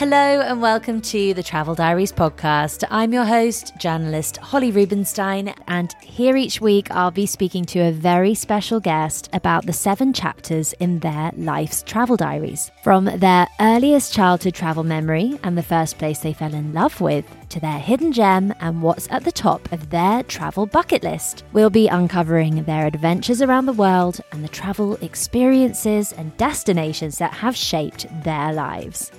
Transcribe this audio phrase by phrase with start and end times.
[0.00, 2.84] Hello and welcome to the Travel Diaries podcast.
[2.88, 7.92] I'm your host, journalist Holly Rubenstein, and here each week I'll be speaking to a
[7.92, 12.70] very special guest about the seven chapters in their life's travel diaries.
[12.82, 17.26] From their earliest childhood travel memory and the first place they fell in love with,
[17.50, 21.44] to their hidden gem and what's at the top of their travel bucket list.
[21.52, 27.34] We'll be uncovering their adventures around the world and the travel experiences and destinations that
[27.34, 29.12] have shaped their lives.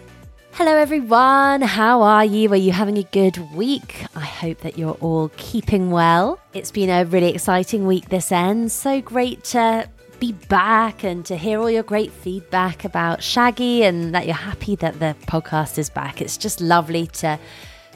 [0.53, 1.61] Hello, everyone.
[1.61, 2.51] How are you?
[2.51, 4.05] Are you having a good week?
[4.15, 6.39] I hope that you're all keeping well.
[6.53, 8.69] It's been a really exciting week this end.
[8.69, 14.13] So great to be back and to hear all your great feedback about Shaggy and
[14.13, 16.21] that you're happy that the podcast is back.
[16.21, 17.39] It's just lovely to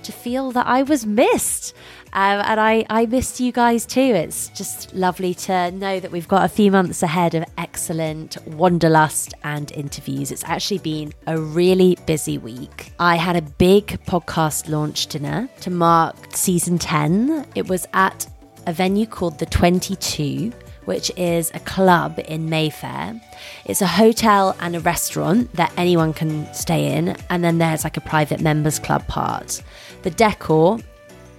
[0.03, 1.75] to feel that I was missed.
[2.15, 3.99] Um, and I, I missed you guys too.
[3.99, 9.33] It's just lovely to know that we've got a few months ahead of excellent wanderlust
[9.43, 10.31] and interviews.
[10.31, 12.93] It's actually been a really busy week.
[12.99, 17.47] I had a big podcast launch dinner to mark season 10.
[17.53, 18.25] It was at
[18.65, 20.53] a venue called The 22
[20.85, 23.19] which is a club in Mayfair.
[23.65, 27.97] It's a hotel and a restaurant that anyone can stay in, and then there's like
[27.97, 29.63] a private members club part.
[30.03, 30.77] The decor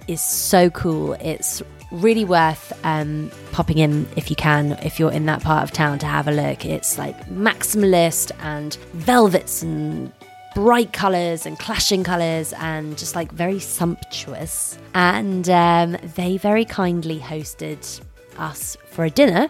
[0.07, 1.13] is so cool.
[1.13, 5.71] It's really worth um, popping in if you can, if you're in that part of
[5.71, 6.65] town to have a look.
[6.65, 10.11] It's like maximalist and velvets and
[10.55, 14.77] bright colours and clashing colours and just like very sumptuous.
[14.93, 18.01] And um, they very kindly hosted
[18.37, 19.49] us for a dinner,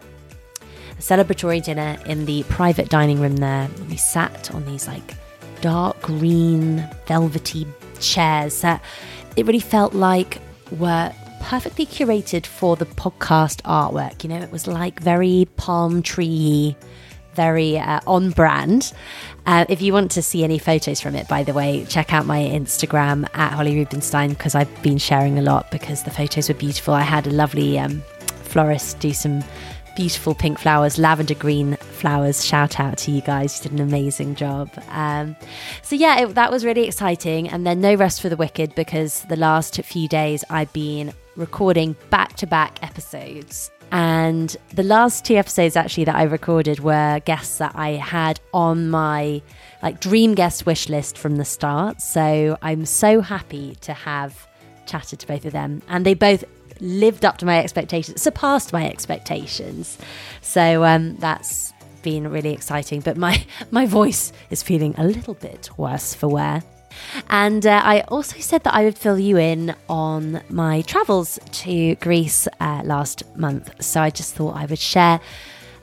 [0.92, 3.70] a celebratory dinner in the private dining room there.
[3.90, 5.16] We sat on these like
[5.62, 7.66] dark green, velvety
[8.00, 8.82] chairs that
[9.36, 10.40] it really felt like
[10.72, 14.24] were perfectly curated for the podcast artwork.
[14.24, 16.76] You know, it was like very palm tree,
[17.34, 18.94] very uh, on brand.
[19.46, 22.26] Uh, if you want to see any photos from it, by the way, check out
[22.26, 26.56] my Instagram at Holly Rubenstein because I've been sharing a lot because the photos were
[26.56, 26.94] beautiful.
[26.94, 28.04] I had a lovely um,
[28.44, 29.44] florist do some
[29.98, 32.46] beautiful pink flowers, lavender green flowers.
[32.46, 33.58] Shout out to you guys.
[33.58, 34.70] You did an amazing job.
[34.90, 35.36] Um,
[35.82, 37.50] so, yeah, it, that was really exciting.
[37.50, 41.96] And then no rest for the wicked because the last few days I've been recording
[42.12, 43.72] back to back episodes.
[43.92, 48.92] And the last two episodes actually that I recorded were guests that I had on
[48.92, 49.42] my
[49.82, 52.02] like dream guest wish list from the start.
[52.02, 54.48] So I'm so happy to have
[54.86, 55.82] chatted to both of them.
[55.90, 56.44] And they both
[56.82, 59.98] lived up to my expectations, surpassed my expectations.
[60.42, 63.02] So um, that's been really exciting.
[63.02, 66.64] But my my voice is feeling a little bit worse for wear.
[67.30, 71.96] And uh, I also said that I would fill you in on my travels to
[71.96, 73.84] Greece uh, last month.
[73.84, 75.20] So I just thought I would share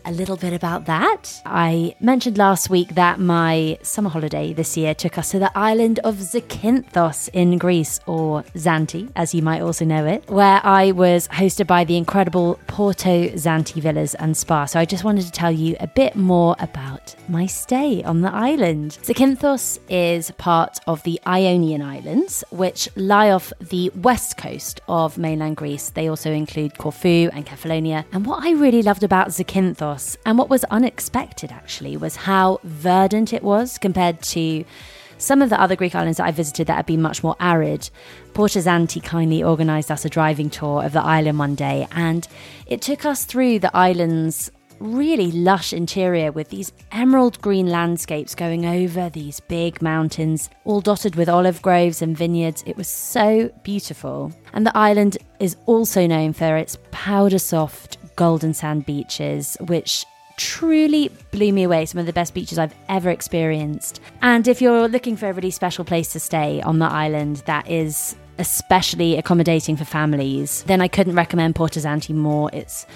[0.04, 1.40] a little bit about that.
[1.46, 5.98] I mentioned last week that my summer holiday this year took us to the island
[6.00, 11.28] of Zakynthos in Greece, or Zante, as you might also know it, where I was
[11.28, 14.66] hosted by the incredible Porto Zante Villas and Spa.
[14.66, 18.32] So I just wanted to tell you a bit more about my stay on the
[18.32, 18.98] island.
[19.02, 25.56] Zakynthos is part of the Ionian Islands, which lie off the west coast of mainland
[25.56, 25.90] Greece.
[25.90, 28.04] They also include Corfu and Kefalonia.
[28.12, 29.93] And what I really loved about Zakynthos
[30.24, 34.64] and what was unexpected, actually, was how verdant it was compared to
[35.18, 37.90] some of the other Greek islands that I visited that had been much more arid.
[38.34, 42.26] Porto Zante kindly organised us a driving tour of the island one day, and
[42.66, 44.50] it took us through the island's
[44.80, 51.16] really lush interior with these emerald green landscapes going over these big mountains, all dotted
[51.16, 52.62] with olive groves and vineyards.
[52.66, 54.32] It was so beautiful.
[54.52, 61.10] And the island is also known for its powder soft golden sand beaches, which truly
[61.30, 61.86] blew me away.
[61.86, 64.00] Some of the best beaches I've ever experienced.
[64.22, 67.70] And if you're looking for a really special place to stay on the island that
[67.70, 72.50] is especially accommodating for families, then I couldn't recommend Porto Zante more.
[72.52, 72.86] It's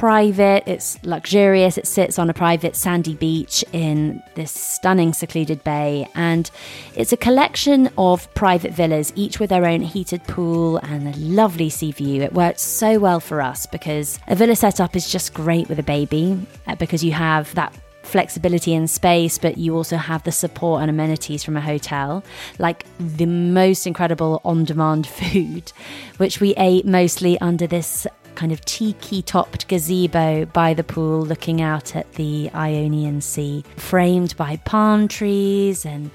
[0.00, 6.08] private, it's luxurious, it sits on a private sandy beach in this stunning secluded bay,
[6.14, 6.50] and
[6.96, 11.68] it's a collection of private villas, each with their own heated pool and a lovely
[11.68, 12.22] sea view.
[12.22, 15.82] It worked so well for us because a villa setup is just great with a
[15.82, 20.80] baby uh, because you have that flexibility in space, but you also have the support
[20.80, 22.24] and amenities from a hotel,
[22.58, 25.72] like the most incredible on demand food,
[26.16, 28.06] which we ate mostly under this
[28.40, 34.34] kind of tiki topped gazebo by the pool looking out at the Ionian Sea, framed
[34.38, 36.10] by palm trees and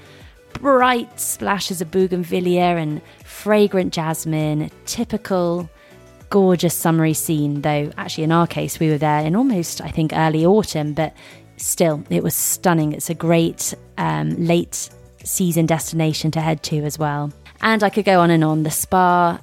[0.54, 5.70] bright splashes of bougainvillea and fragrant jasmine, typical
[6.28, 10.12] gorgeous summery scene, though actually in our case we were there in almost I think
[10.12, 11.14] early autumn, but
[11.58, 12.92] still it was stunning.
[12.92, 14.90] It's a great um, late
[15.22, 17.32] season destination to head to as well.
[17.60, 18.64] And I could go on and on.
[18.64, 19.38] The spa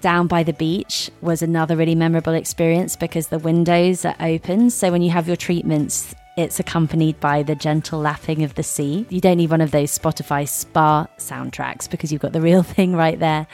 [0.00, 4.70] down by the beach was another really memorable experience because the windows are open.
[4.70, 9.06] So when you have your treatments, it's accompanied by the gentle lapping of the sea.
[9.08, 12.94] You don't need one of those Spotify spa soundtracks because you've got the real thing
[12.94, 13.46] right there.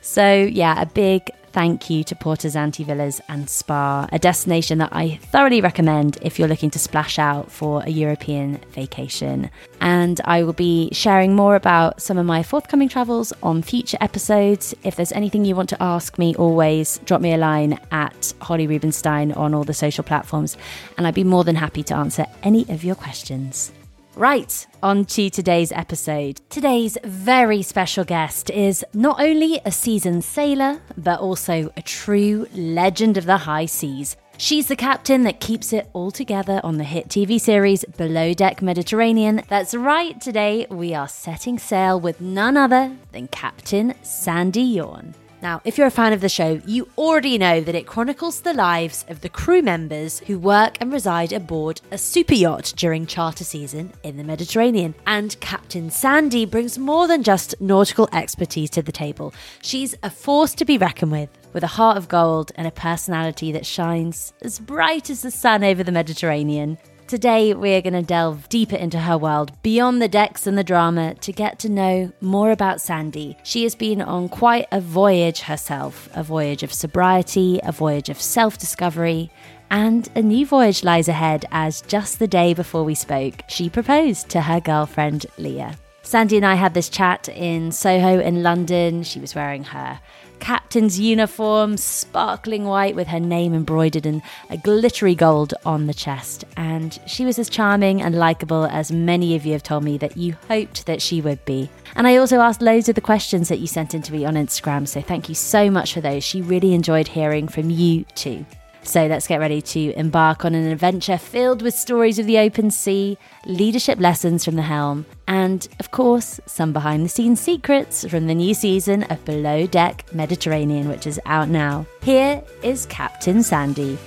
[0.00, 4.90] So, yeah, a big thank you to Porto Zante Villas and Spa, a destination that
[4.92, 9.50] I thoroughly recommend if you're looking to splash out for a European vacation.
[9.80, 14.74] And I will be sharing more about some of my forthcoming travels on future episodes.
[14.84, 18.66] If there's anything you want to ask me, always drop me a line at Holly
[18.66, 20.56] Rubenstein on all the social platforms,
[20.96, 23.72] and I'd be more than happy to answer any of your questions.
[24.16, 26.40] Right, on to today's episode.
[26.50, 33.16] Today's very special guest is not only a seasoned sailor, but also a true legend
[33.16, 34.16] of the high seas.
[34.36, 38.60] She's the captain that keeps it all together on the hit TV series Below Deck
[38.62, 39.42] Mediterranean.
[39.48, 45.14] That's right, today we are setting sail with none other than Captain Sandy Yawn.
[45.42, 48.52] Now, if you're a fan of the show, you already know that it chronicles the
[48.52, 53.44] lives of the crew members who work and reside aboard a super yacht during charter
[53.44, 54.94] season in the Mediterranean.
[55.06, 59.32] And Captain Sandy brings more than just nautical expertise to the table.
[59.62, 63.50] She's a force to be reckoned with, with a heart of gold and a personality
[63.52, 66.76] that shines as bright as the sun over the Mediterranean.
[67.10, 71.14] Today, we're going to delve deeper into her world, beyond the decks and the drama,
[71.14, 73.36] to get to know more about Sandy.
[73.42, 78.20] She has been on quite a voyage herself a voyage of sobriety, a voyage of
[78.22, 79.28] self discovery,
[79.72, 84.28] and a new voyage lies ahead as just the day before we spoke, she proposed
[84.28, 85.76] to her girlfriend, Leah.
[86.02, 89.02] Sandy and I had this chat in Soho in London.
[89.02, 90.00] She was wearing her
[90.40, 96.44] captain's uniform, sparkling white with her name embroidered in a glittery gold on the chest.
[96.56, 100.16] And she was as charming and likable as many of you have told me that
[100.16, 101.70] you hoped that she would be.
[101.94, 104.34] And I also asked loads of the questions that you sent in to me on
[104.34, 106.24] Instagram, so thank you so much for those.
[106.24, 108.44] She really enjoyed hearing from you too.
[108.82, 112.70] So let's get ready to embark on an adventure filled with stories of the open
[112.70, 118.26] sea, leadership lessons from the helm, and, of course, some behind the scenes secrets from
[118.26, 121.86] the new season of Below Deck Mediterranean, which is out now.
[122.02, 123.98] Here is Captain Sandy.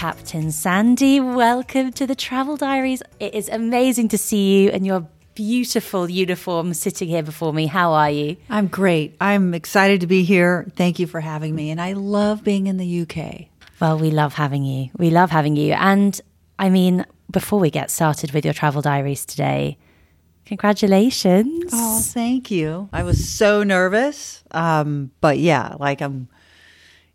[0.00, 3.02] Captain Sandy, welcome to the Travel Diaries.
[3.18, 7.66] It is amazing to see you and your beautiful uniform sitting here before me.
[7.66, 8.38] How are you?
[8.48, 9.14] I'm great.
[9.20, 10.66] I'm excited to be here.
[10.74, 11.70] Thank you for having me.
[11.70, 13.48] And I love being in the UK.
[13.78, 14.88] Well, we love having you.
[14.96, 15.74] We love having you.
[15.74, 16.18] And
[16.58, 19.76] I mean, before we get started with your travel diaries today,
[20.46, 21.72] congratulations.
[21.74, 22.88] Oh, thank you.
[22.90, 24.44] I was so nervous.
[24.50, 26.30] Um, but yeah, like I'm,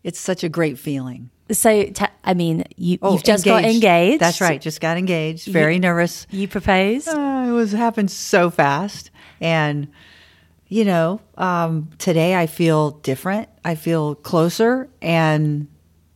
[0.04, 1.30] it's such a great feeling.
[1.50, 3.64] So, t- I mean, you, oh, you've just engaged.
[3.64, 4.20] got engaged.
[4.20, 4.60] That's right.
[4.60, 5.46] Just got engaged.
[5.46, 6.26] Very you, nervous.
[6.30, 7.08] You proposed?
[7.08, 9.10] Uh, it was happened so fast.
[9.40, 9.88] And,
[10.68, 13.48] you know, um, today I feel different.
[13.64, 15.68] I feel closer and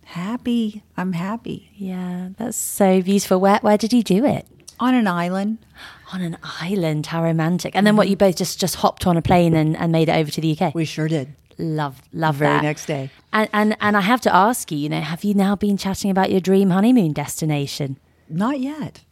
[0.05, 0.83] happy.
[0.97, 1.71] I'm happy.
[1.77, 3.41] Yeah, that's so beautiful.
[3.41, 4.47] Where, where did you do it?
[4.81, 5.59] On an island.
[6.13, 7.07] On an island.
[7.07, 7.77] How romantic.
[7.77, 10.17] And then what, you both just, just hopped on a plane and, and made it
[10.17, 10.75] over to the UK?
[10.75, 11.35] We sure did.
[11.61, 12.63] Love, love Very that.
[12.63, 13.11] next day.
[13.33, 16.11] And, and and I have to ask you, you know, have you now been chatting
[16.11, 17.99] about your dream honeymoon destination?
[18.29, 19.03] Not yet.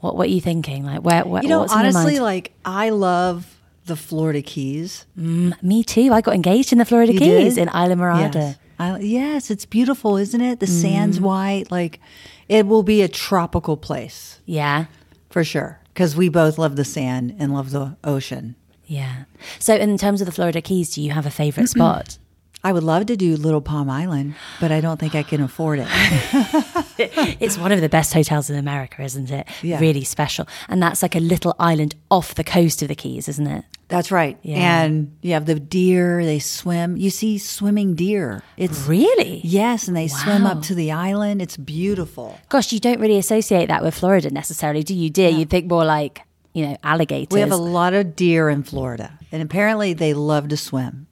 [0.00, 0.84] What what are you thinking?
[0.84, 1.24] Like where?
[1.24, 5.06] where you know, honestly, like I love the Florida Keys.
[5.18, 6.12] Mm, me too.
[6.12, 7.62] I got engaged in the Florida you Keys did?
[7.62, 8.34] in Islamorada.
[8.34, 8.58] Yes.
[8.78, 10.60] I, yes, it's beautiful, isn't it?
[10.60, 10.82] The mm.
[10.82, 11.70] sand's white.
[11.70, 12.00] Like
[12.48, 14.40] it will be a tropical place.
[14.44, 14.86] Yeah,
[15.30, 15.78] for sure.
[15.92, 18.56] Because we both love the sand and love the ocean.
[18.92, 19.24] Yeah.
[19.58, 22.18] So, in terms of the Florida Keys, do you have a favorite spot?
[22.64, 25.80] I would love to do Little Palm Island, but I don't think I can afford
[25.80, 25.88] it.
[27.40, 29.48] it's one of the best hotels in America, isn't it?
[29.62, 29.80] Yeah.
[29.80, 30.46] Really special.
[30.68, 33.64] And that's like a little island off the coast of the Keys, isn't it?
[33.88, 34.38] That's right.
[34.42, 34.84] Yeah.
[34.84, 36.96] And you have the deer, they swim.
[36.96, 38.44] You see swimming deer.
[38.56, 39.40] It's Really?
[39.42, 40.18] Yes, and they wow.
[40.22, 41.42] swim up to the island.
[41.42, 42.38] It's beautiful.
[42.48, 45.30] Gosh, you don't really associate that with Florida necessarily, do you, dear?
[45.30, 46.22] You'd think more like
[46.54, 47.34] you know, alligators.
[47.34, 51.06] We have a lot of deer in Florida, and apparently they love to swim.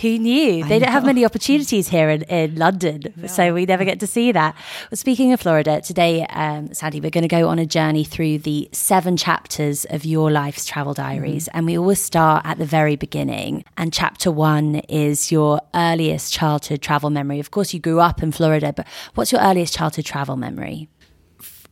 [0.00, 0.64] Who knew?
[0.64, 3.26] They don't have many opportunities here in, in London, no.
[3.26, 4.54] so we never get to see that.
[4.90, 8.38] Well, speaking of Florida, today, um, Sandy, we're going to go on a journey through
[8.38, 11.46] the seven chapters of your life's travel diaries.
[11.46, 11.58] Mm-hmm.
[11.58, 13.64] And we always start at the very beginning.
[13.76, 17.40] And chapter one is your earliest childhood travel memory.
[17.40, 20.88] Of course, you grew up in Florida, but what's your earliest childhood travel memory?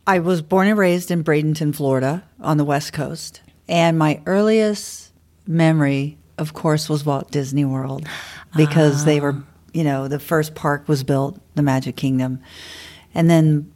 [0.07, 3.41] I was born and raised in Bradenton, Florida, on the West Coast.
[3.67, 5.11] And my earliest
[5.45, 8.07] memory of course, was Walt Disney World
[8.55, 9.41] because they were,
[9.73, 12.39] you know, the first park was built, the Magic Kingdom,
[13.13, 13.71] and then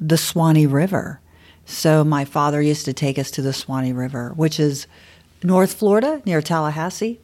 [0.00, 1.20] the Suwannee River.
[1.64, 4.86] So my father used to take us to the Suwannee River, which is
[5.42, 7.20] North Florida near Tallahassee.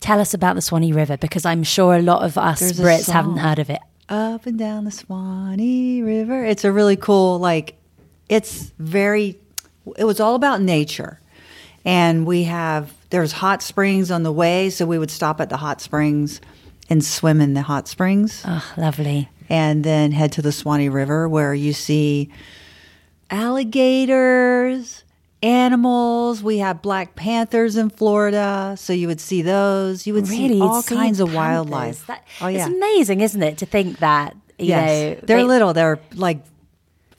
[0.00, 3.10] Tell us about the Suwannee River because I'm sure a lot of us There's Brits
[3.10, 3.80] haven't heard of it.
[4.08, 6.44] Up and down the Suwannee River.
[6.44, 7.76] It's a really cool, like,
[8.28, 9.38] it's very,
[9.96, 11.20] it was all about nature.
[11.84, 14.70] And we have, there's hot springs on the way.
[14.70, 16.40] So we would stop at the hot springs
[16.88, 18.42] and swim in the hot springs.
[18.46, 19.28] Oh, lovely.
[19.48, 22.30] and then head to the Suwannee River where you see
[23.30, 25.02] alligators,
[25.42, 26.42] animals.
[26.42, 30.06] We have black panthers in Florida, so you would see those.
[30.06, 31.36] You would Really, see all kinds of panthers.
[31.36, 32.06] wildlife.
[32.06, 34.88] That- oh yeah, It's amazing, isn't it, to think that, you yes.
[35.20, 35.72] know, they're they- little.
[35.72, 36.40] They're like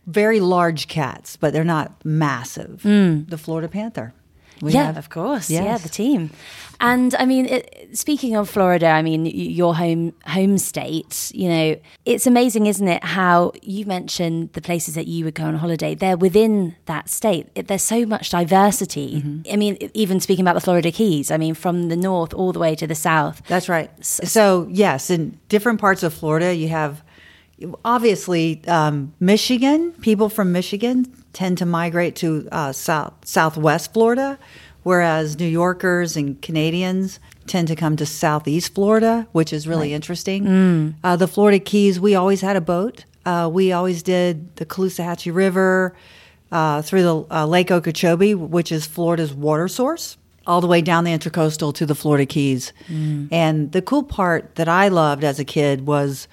[0.06, 2.82] very large cats, but they're not massive.
[2.84, 4.14] The Florida panther.
[4.62, 4.74] We Mm.
[4.74, 5.50] yeah, have- of course.
[5.50, 6.32] Yeah, the team.
[6.80, 11.32] And I mean, it, speaking of Florida, I mean, your home home state.
[11.34, 13.04] You know, it's amazing, isn't it?
[13.04, 15.96] How you mentioned the places that you would go on holiday.
[15.96, 17.48] They're within that state.
[17.56, 19.22] It, there's so much diversity.
[19.22, 19.54] Mm-hmm.
[19.54, 21.32] I mean, even speaking about the Florida Keys.
[21.32, 23.42] I mean, from the north all the way to the south.
[23.48, 23.90] That's right.
[24.06, 27.04] So, yes, in different parts of Florida, you have
[27.84, 29.94] obviously um, Michigan.
[29.94, 34.38] People from Michigan tend to migrate to uh, south southwest Florida,
[34.88, 40.96] whereas New Yorkers and Canadians tend to come to southeast Florida, which is really interesting.
[41.04, 43.04] Uh, the Florida Keys, we always had a boat.
[43.26, 45.94] Uh, we always did the Caloosahatchee River
[46.54, 51.04] uh, through the uh, Lake Okeechobee, which is Florida's water source all the way down
[51.04, 52.72] the intercoastal to the Florida Keys.
[52.88, 56.30] And the cool part that I loved as a kid was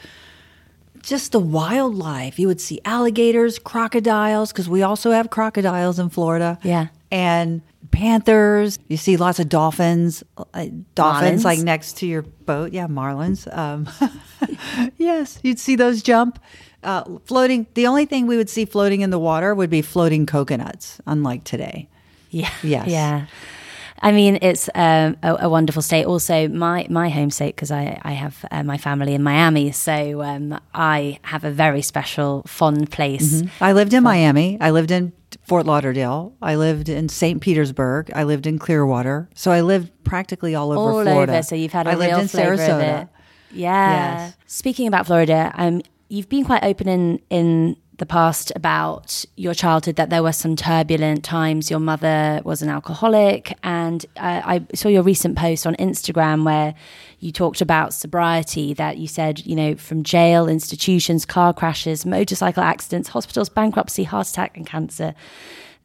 [1.02, 2.38] just the wildlife.
[2.38, 6.58] You would see alligators, crocodiles, because we also have crocodiles in Florida.
[6.62, 6.86] Yeah.
[7.14, 8.78] And panthers.
[8.88, 10.66] You see lots of dolphins, uh,
[10.96, 11.44] dolphins Marlins.
[11.44, 12.72] like next to your boat.
[12.72, 13.46] Yeah, marlins.
[13.56, 13.88] Um,
[14.98, 16.40] yes, you'd see those jump.
[16.82, 17.66] Uh, floating.
[17.74, 21.44] The only thing we would see floating in the water would be floating coconuts, unlike
[21.44, 21.88] today.
[22.30, 22.50] Yeah.
[22.62, 22.88] Yes.
[22.88, 23.26] Yeah.
[24.04, 26.04] I mean, it's um, a, a wonderful state.
[26.04, 29.72] Also, my, my home state, because I, I have uh, my family in Miami.
[29.72, 33.42] So um, I have a very special, fond place.
[33.62, 34.58] I lived in Miami.
[34.60, 35.14] I lived in
[35.46, 36.34] Fort Lauderdale.
[36.42, 37.40] I lived in St.
[37.40, 38.10] Petersburg.
[38.14, 39.30] I lived in Clearwater.
[39.34, 41.32] So I lived practically all over All Florida.
[41.32, 41.42] over.
[41.42, 42.74] So you've had a I lived real in flavor Sarasota.
[42.74, 43.08] of it.
[43.52, 44.16] Yeah.
[44.26, 44.36] Yes.
[44.46, 45.80] Speaking about Florida, um,
[46.10, 50.56] you've been quite open in, in the past about your childhood that there were some
[50.56, 51.70] turbulent times.
[51.70, 56.74] Your mother was an alcoholic, and uh, I saw your recent post on Instagram where
[57.20, 58.74] you talked about sobriety.
[58.74, 64.28] That you said, you know, from jail, institutions, car crashes, motorcycle accidents, hospitals, bankruptcy, heart
[64.28, 65.14] attack, and cancer.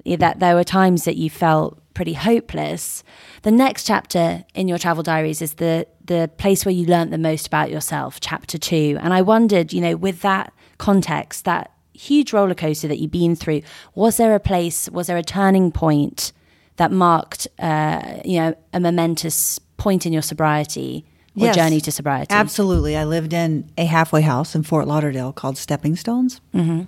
[0.05, 3.03] That there were times that you felt pretty hopeless.
[3.41, 7.17] The next chapter in your travel diaries is the the place where you learnt the
[7.19, 8.97] most about yourself, chapter two.
[9.01, 13.35] And I wondered, you know, with that context, that huge roller coaster that you've been
[13.35, 13.61] through,
[13.93, 16.31] was there a place, was there a turning point
[16.77, 21.55] that marked, uh, you know, a momentous point in your sobriety or Yes.
[21.55, 22.33] journey to sobriety?
[22.33, 22.95] Absolutely.
[22.95, 26.39] I lived in a halfway house in Fort Lauderdale called Stepping Stones.
[26.53, 26.83] Mm-hmm.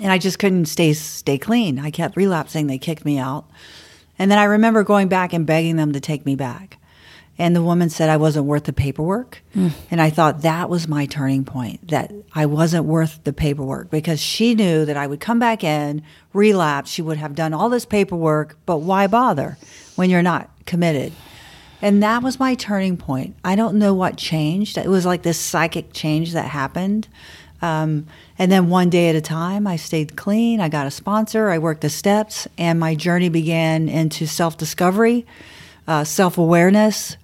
[0.00, 1.80] And I just couldn't stay stay clean.
[1.80, 2.68] I kept relapsing.
[2.68, 3.46] They kicked me out.
[4.20, 6.77] And then I remember going back and begging them to take me back.
[7.38, 9.42] And the woman said I wasn't worth the paperwork.
[9.90, 14.20] And I thought that was my turning point, that I wasn't worth the paperwork because
[14.20, 16.02] she knew that I would come back in,
[16.32, 16.90] relapse.
[16.90, 19.56] She would have done all this paperwork, but why bother
[19.94, 21.12] when you're not committed?
[21.80, 23.36] And that was my turning point.
[23.44, 24.76] I don't know what changed.
[24.76, 27.06] It was like this psychic change that happened.
[27.62, 28.06] Um,
[28.38, 30.60] and then one day at a time, I stayed clean.
[30.60, 31.50] I got a sponsor.
[31.50, 35.26] I worked the steps, and my journey began into self discovery,
[35.86, 37.16] uh, self awareness.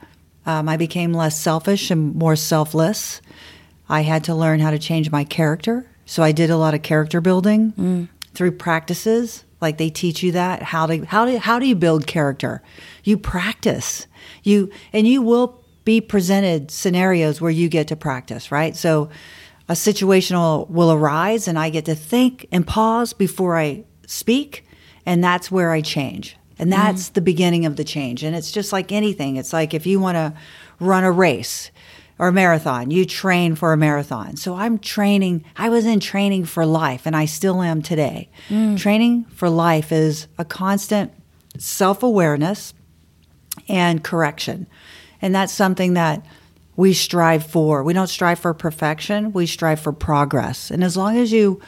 [0.46, 3.20] Um, I became less selfish and more selfless.
[3.88, 5.86] I had to learn how to change my character.
[6.06, 9.44] So I did a lot of character building through practices.
[9.60, 12.62] Like they teach you that how to how do how do you build character?
[13.04, 14.06] You practice.
[14.42, 18.76] You and you will be presented scenarios where you get to practice, right?
[18.76, 19.08] So
[19.68, 24.66] a situational will arise and I get to think and pause before I speak
[25.06, 26.36] and that's where I change.
[26.58, 26.80] And mm-hmm.
[26.80, 28.22] that's the beginning of the change.
[28.22, 29.36] And it's just like anything.
[29.36, 30.34] It's like if you want to
[30.80, 31.70] run a race
[32.18, 34.36] or a marathon, you train for a marathon.
[34.36, 38.28] So I'm training, I was in training for life and I still am today.
[38.48, 38.78] Mm.
[38.78, 41.12] Training for life is a constant
[41.58, 42.74] self awareness
[43.68, 44.66] and correction.
[45.20, 46.24] And that's something that
[46.76, 47.82] we strive for.
[47.82, 50.70] We don't strive for perfection, we strive for progress.
[50.70, 51.60] And as long as you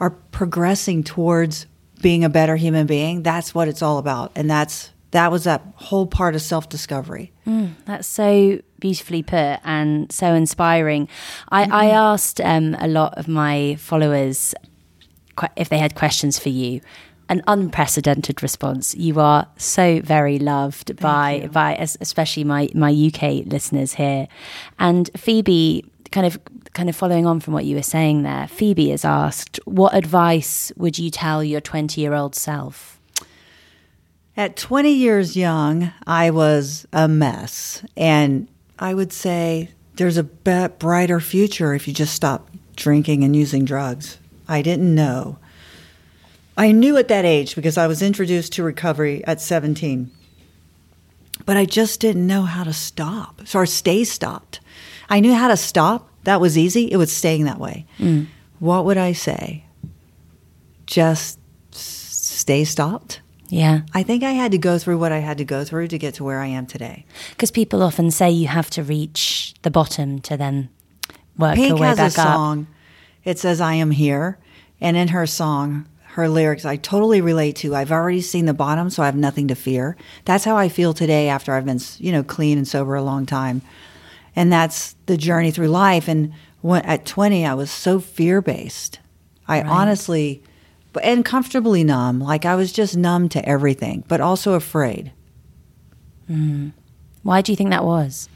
[0.00, 1.66] are progressing towards
[2.02, 4.32] being a better human being, that's what it's all about.
[4.34, 7.32] And that's that was that whole part of self discovery.
[7.46, 11.08] Mm, that's so beautifully put and so inspiring.
[11.48, 11.72] I, mm-hmm.
[11.72, 14.54] I asked um, a lot of my followers
[15.56, 16.80] if they had questions for you.
[17.28, 18.94] An unprecedented response.
[18.94, 21.48] You are so very loved Thank by you.
[21.48, 24.28] by especially my my UK listeners here.
[24.78, 26.38] And Phoebe, kind of
[26.74, 30.72] kind of following on from what you were saying there, Phoebe has asked, "What advice
[30.76, 32.98] would you tell your twenty year old self?"
[34.34, 37.82] At 20 years young, I was a mess.
[37.98, 38.48] And
[38.78, 44.16] I would say there's a brighter future if you just stop drinking and using drugs.
[44.48, 45.38] I didn't know.
[46.56, 50.10] I knew at that age because I was introduced to recovery at 17.
[51.44, 54.60] But I just didn't know how to stop or stay stopped.
[55.10, 56.08] I knew how to stop.
[56.24, 56.90] That was easy.
[56.90, 57.86] It was staying that way.
[57.98, 58.26] Mm.
[58.58, 59.64] What would I say?
[60.86, 61.38] Just
[61.72, 63.20] stay stopped?
[63.48, 63.82] Yeah.
[63.92, 66.14] I think I had to go through what I had to go through to get
[66.14, 67.04] to where I am today.
[67.30, 70.70] Because people often say you have to reach the bottom to then
[71.36, 72.66] work Pink your way has back a song.
[73.24, 74.38] It says "I am here,"
[74.80, 77.74] and in her song, her lyrics I totally relate to.
[77.74, 79.96] I've already seen the bottom, so I have nothing to fear.
[80.24, 83.26] That's how I feel today after I've been, you know, clean and sober a long
[83.26, 83.62] time,
[84.34, 86.08] and that's the journey through life.
[86.08, 88.98] And when, at twenty, I was so fear based.
[89.48, 89.66] I right.
[89.66, 90.42] honestly
[91.02, 92.20] and comfortably numb.
[92.20, 95.12] Like I was just numb to everything, but also afraid.
[96.30, 96.72] Mm.
[97.22, 98.28] Why do you think that was?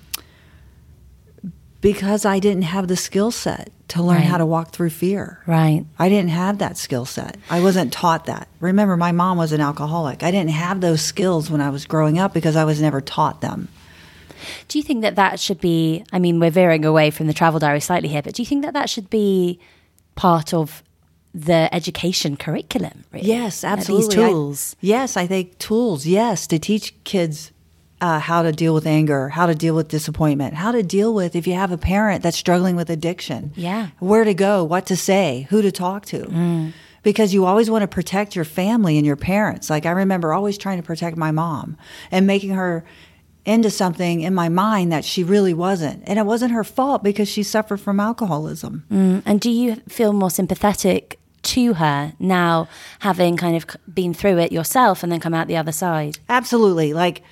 [1.81, 4.25] Because I didn't have the skill set to learn right.
[4.25, 5.41] how to walk through fear.
[5.47, 5.85] Right.
[5.99, 7.37] I didn't have that skill set.
[7.49, 8.49] I wasn't taught that.
[8.59, 10.23] Remember, my mom was an alcoholic.
[10.23, 13.41] I didn't have those skills when I was growing up because I was never taught
[13.41, 13.69] them.
[14.69, 16.05] Do you think that that should be?
[16.13, 18.65] I mean, we're veering away from the travel diary slightly here, but do you think
[18.65, 19.61] that that should be
[20.15, 20.83] part of
[21.37, 23.05] the education curriculum.
[23.13, 23.29] Really.
[23.29, 24.07] Yes, absolutely.
[24.07, 24.77] these tools.
[24.77, 26.07] I, yes, I think tools.
[26.07, 27.53] Yes, to teach kids
[28.01, 31.37] uh, how to deal with anger, how to deal with disappointment, how to deal with
[31.37, 33.53] if you have a parent that's struggling with addiction.
[33.55, 36.25] Yeah, where to go, what to say, who to talk to.
[36.25, 36.73] Mm.
[37.03, 39.71] Because you always want to protect your family and your parents.
[39.71, 41.77] Like I remember always trying to protect my mom
[42.11, 42.85] and making her
[43.47, 46.03] into something in my mind that she really wasn't.
[46.07, 48.85] And it wasn't her fault because she suffered from alcoholism.
[48.91, 49.23] Mm.
[49.25, 54.51] And do you feel more sympathetic to her now, having kind of been through it
[54.51, 56.19] yourself and then come out the other side?
[56.29, 56.93] Absolutely.
[56.93, 57.23] Like,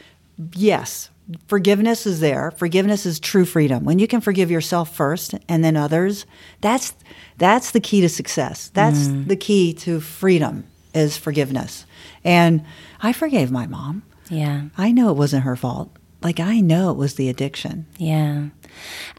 [0.55, 1.11] yes,
[1.48, 2.53] forgiveness is there.
[2.53, 3.85] Forgiveness is true freedom.
[3.85, 6.27] When you can forgive yourself first and then others,
[6.61, 6.94] that's
[7.38, 8.70] that's the key to success.
[8.72, 9.27] That's mm.
[9.27, 11.85] the key to freedom is forgiveness.
[12.22, 12.64] And
[13.00, 14.05] I forgave my mom.
[14.31, 14.66] Yeah.
[14.79, 15.90] I know it wasn't her fault.
[16.24, 17.87] Like I know it was the addiction.
[17.98, 18.48] Yeah.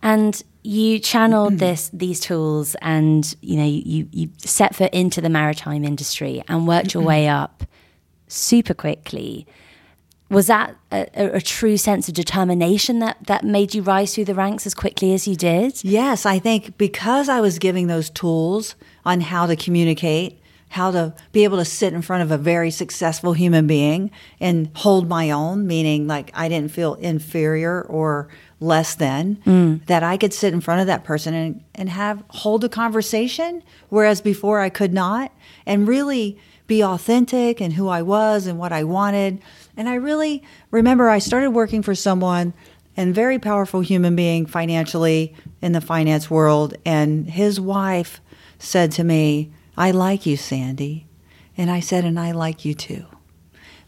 [0.02, 1.60] And you channeled mm-hmm.
[1.60, 6.68] this these tools and you know you you set foot into the maritime industry and
[6.68, 7.64] worked your way up
[8.28, 9.46] super quickly
[10.30, 14.34] was that a, a, true sense of determination that, that made you rise through the
[14.34, 15.84] ranks as quickly as you did?
[15.84, 20.42] Yes, I think because I was giving those tools on how to communicate,
[20.76, 24.12] how to be able to sit in front of a very successful human being
[24.42, 28.28] and hold my own, meaning like I didn't feel inferior or
[28.60, 29.86] less than, mm.
[29.86, 33.64] that I could sit in front of that person and, and have hold a conversation,
[33.88, 35.32] whereas before I could not,
[35.66, 39.42] and really be authentic and who I was and what I wanted.
[39.78, 42.54] And I really remember I started working for someone
[42.98, 48.20] and very powerful human being financially in the finance world, and his wife
[48.60, 51.08] said to me, I like you, Sandy.
[51.58, 53.06] And I said, and I like you too.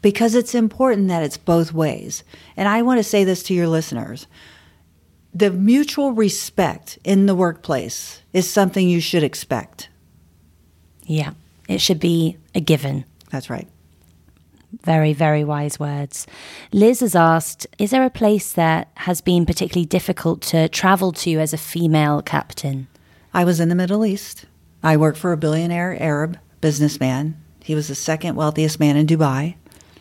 [0.02, 2.23] Because it's important that it's both ways.
[2.56, 4.28] And I want to say this to your listeners
[5.34, 9.88] the mutual respect in the workplace is something you should expect.
[11.04, 11.34] Yeah,
[11.67, 13.06] it should be a given.
[13.30, 13.67] That's right.
[14.84, 16.26] Very, very wise words.
[16.71, 21.39] Liz has asked Is there a place that has been particularly difficult to travel to
[21.39, 22.88] as a female captain?
[23.34, 24.45] I was in the Middle East.
[24.84, 27.36] I worked for a billionaire Arab businessman.
[27.63, 29.56] He was the second wealthiest man in Dubai.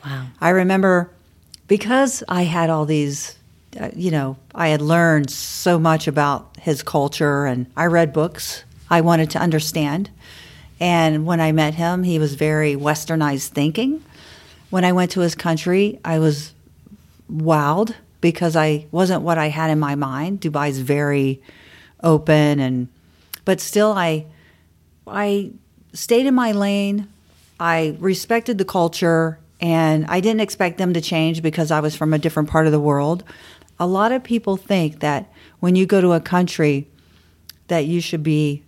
[0.04, 0.28] Wow.
[0.40, 1.10] I remember
[1.66, 3.36] because I had all these
[3.78, 8.64] uh, you know, I had learned so much about his culture and I read books
[8.88, 10.10] I wanted to understand.
[10.78, 14.02] And when I met him, he was very westernized thinking.
[14.70, 16.52] When I went to his country, I was
[17.30, 20.40] wowed because I wasn't what I had in my mind.
[20.40, 21.42] Dubai's very
[22.02, 22.88] open and
[23.44, 24.26] but still I
[25.06, 25.52] I
[25.92, 27.08] stayed in my lane.
[27.58, 32.12] I respected the culture and I didn't expect them to change because I was from
[32.12, 33.24] a different part of the world
[33.78, 36.88] a lot of people think that when you go to a country
[37.68, 38.62] that you should be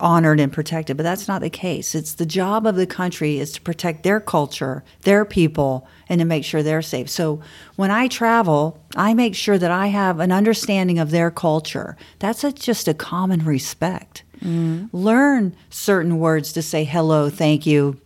[0.00, 1.94] honored and protected, but that's not the case.
[1.94, 6.24] It's the job of the country is to protect their culture, their people, and to
[6.24, 7.10] make sure they're safe.
[7.10, 7.40] So
[7.74, 11.96] when I travel, I make sure that I have an understanding of their culture.
[12.20, 14.22] That's a, just a common respect.
[14.40, 14.88] Mm.
[14.92, 18.00] Learn certain words to say hello, thank you.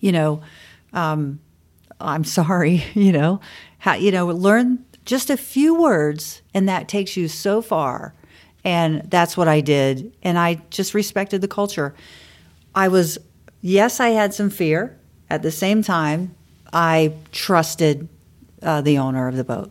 [0.00, 0.42] You know,
[0.92, 1.40] um,
[2.00, 2.84] I'm sorry.
[2.94, 3.40] You know,
[3.78, 8.14] how you know learn just a few words, and that takes you so far
[8.64, 10.12] and that's what I did.
[10.22, 11.94] And I just respected the culture.
[12.74, 13.18] I was,
[13.60, 14.98] yes, I had some fear.
[15.28, 16.34] At the same time,
[16.72, 18.08] I trusted
[18.62, 19.70] uh, the owner of the boat.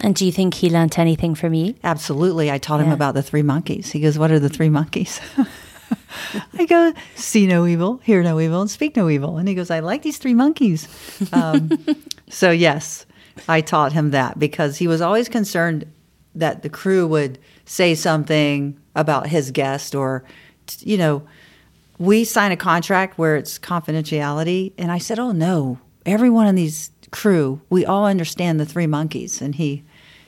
[0.00, 1.74] And do you think he learned anything from you?
[1.82, 2.50] Absolutely.
[2.50, 3.92] I taught him about the three monkeys.
[3.92, 5.20] He goes, What are the three monkeys?
[6.58, 9.38] I go, See no evil, hear no evil, and speak no evil.
[9.38, 10.88] And he goes, I like these three monkeys.
[11.32, 11.70] Um,
[12.28, 13.06] so, yes,
[13.48, 15.86] I taught him that because he was always concerned
[16.34, 20.24] that the crew would say something about his guest or
[20.80, 21.22] you know
[21.98, 26.90] we sign a contract where it's confidentiality and i said oh no everyone in these
[27.16, 29.82] crew we all understand the three monkeys and he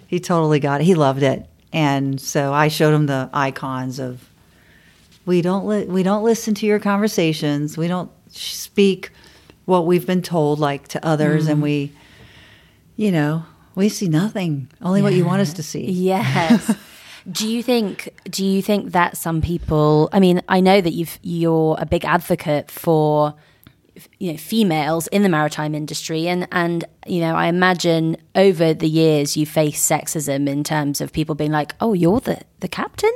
[0.06, 4.30] he totally got it he loved it and so i showed him the icons of
[5.26, 9.10] we don't li- we don't listen to your conversations we don't speak
[9.66, 11.50] what we've been told like to others mm.
[11.50, 11.92] and we
[12.96, 15.04] you know we see nothing only yeah.
[15.04, 16.74] what you want us to see yes
[17.30, 18.14] Do you think?
[18.24, 20.08] Do you think that some people?
[20.14, 23.34] I mean, I know that you've you're a big advocate for
[24.18, 28.88] you know females in the maritime industry and and you know I imagine over the
[28.88, 33.12] years you face sexism in terms of people being like oh you're the the captain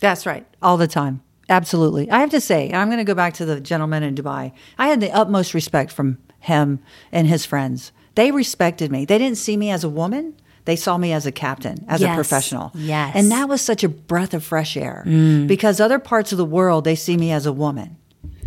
[0.00, 3.34] that's right all the time absolutely I have to say I'm going to go back
[3.34, 6.80] to the gentleman in Dubai I had the utmost respect from him
[7.12, 10.96] and his friends they respected me they didn't see me as a woman they saw
[10.96, 12.12] me as a captain, as yes.
[12.12, 12.70] a professional.
[12.74, 13.16] Yes.
[13.16, 15.46] And that was such a breath of fresh air mm.
[15.46, 17.96] because other parts of the world, they see me as a woman.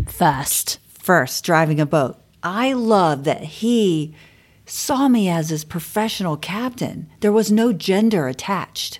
[0.07, 0.79] First.
[1.05, 2.19] First, driving a boat.
[2.41, 4.15] I love that he
[4.65, 7.11] saw me as his professional captain.
[7.19, 8.99] There was no gender attached.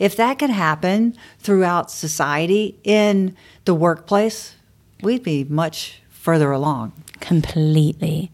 [0.00, 3.36] If that could happen throughout society in
[3.66, 4.56] the workplace,
[5.00, 6.92] we'd be much further along.
[7.20, 8.32] Completely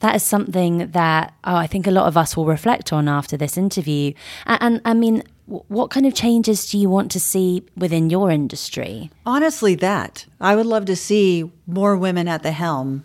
[0.00, 3.36] that is something that oh, I think a lot of us will reflect on after
[3.36, 4.12] this interview.
[4.46, 8.30] And, and I mean, what kind of changes do you want to see within your
[8.30, 9.10] industry?
[9.24, 10.26] Honestly, that.
[10.40, 13.04] I would love to see more women at the helm,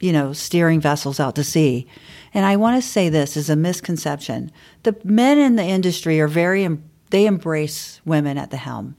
[0.00, 1.86] you know, steering vessels out to sea.
[2.32, 4.50] And I want to say this is a misconception.
[4.84, 6.66] The men in the industry are very,
[7.10, 8.96] they embrace women at the helm.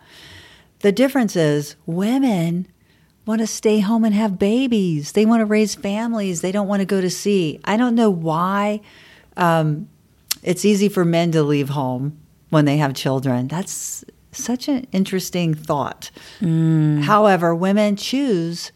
[0.82, 2.68] The difference is women
[3.26, 5.14] want to stay home and have babies.
[5.14, 6.42] They want to raise families.
[6.42, 7.60] They don't want to go to sea.
[7.66, 8.82] I don't know why
[9.38, 9.90] um,
[10.44, 13.48] it's easy for men to leave home when they have children.
[13.48, 16.12] That's such an interesting thought.
[16.42, 17.04] Mm.
[17.04, 18.72] However, women choose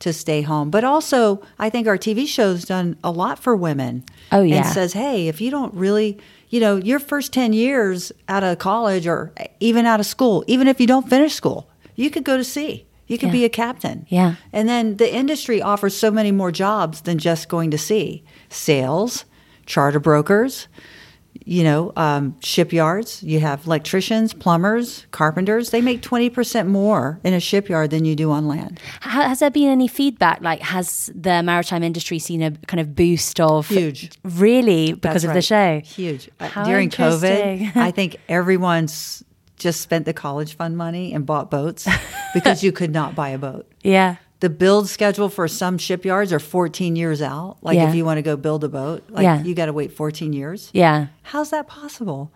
[0.00, 0.70] to stay home.
[0.70, 4.04] But also, I think our TV show's done a lot for women.
[4.30, 4.56] Oh, yeah.
[4.56, 6.18] And says, hey, if you don't really,
[6.50, 10.68] you know, your first 10 years out of college or even out of school, even
[10.68, 12.86] if you don't finish school, you could go to sea.
[13.06, 13.32] You could yeah.
[13.32, 14.04] be a captain.
[14.08, 14.34] Yeah.
[14.52, 19.24] And then the industry offers so many more jobs than just going to sea sales,
[19.64, 20.66] charter brokers,
[21.44, 23.22] you know, um, shipyards.
[23.22, 25.70] You have electricians, plumbers, carpenters.
[25.70, 28.80] They make 20% more in a shipyard than you do on land.
[29.00, 30.40] Has there been any feedback?
[30.40, 33.68] Like, has the maritime industry seen a kind of boost of.
[33.68, 34.10] Huge.
[34.24, 34.92] Really?
[34.92, 35.34] Because That's of right.
[35.34, 35.80] the show?
[35.80, 36.30] Huge.
[36.40, 39.24] Uh, during COVID, I think everyone's
[39.58, 41.88] just spent the college fund money and bought boats
[42.34, 43.66] because you could not buy a boat.
[43.82, 44.16] Yeah.
[44.40, 47.56] The build schedule for some shipyards are 14 years out.
[47.62, 47.88] Like yeah.
[47.88, 49.42] if you want to go build a boat, like yeah.
[49.42, 50.70] you got to wait 14 years.
[50.74, 51.06] Yeah.
[51.22, 52.30] How's that possible?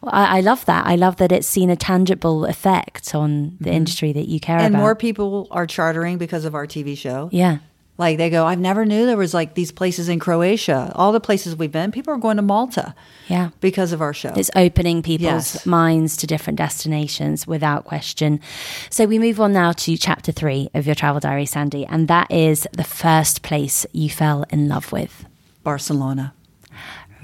[0.00, 0.86] Well, I, I, love that.
[0.86, 3.76] I love that it's seen a tangible effect on the mm-hmm.
[3.76, 4.78] industry that you care and about.
[4.78, 7.28] And more people are chartering because of our TV show.
[7.32, 7.58] Yeah.
[7.98, 10.92] Like they go, I've never knew there was like these places in Croatia.
[10.94, 12.94] All the places we've been, people are going to Malta.
[13.26, 13.50] Yeah.
[13.60, 14.32] Because of our show.
[14.36, 15.66] It's opening people's yes.
[15.66, 18.40] minds to different destinations without question.
[18.88, 22.30] So we move on now to chapter three of your travel diary, Sandy, and that
[22.30, 25.26] is the first place you fell in love with.
[25.64, 26.34] Barcelona.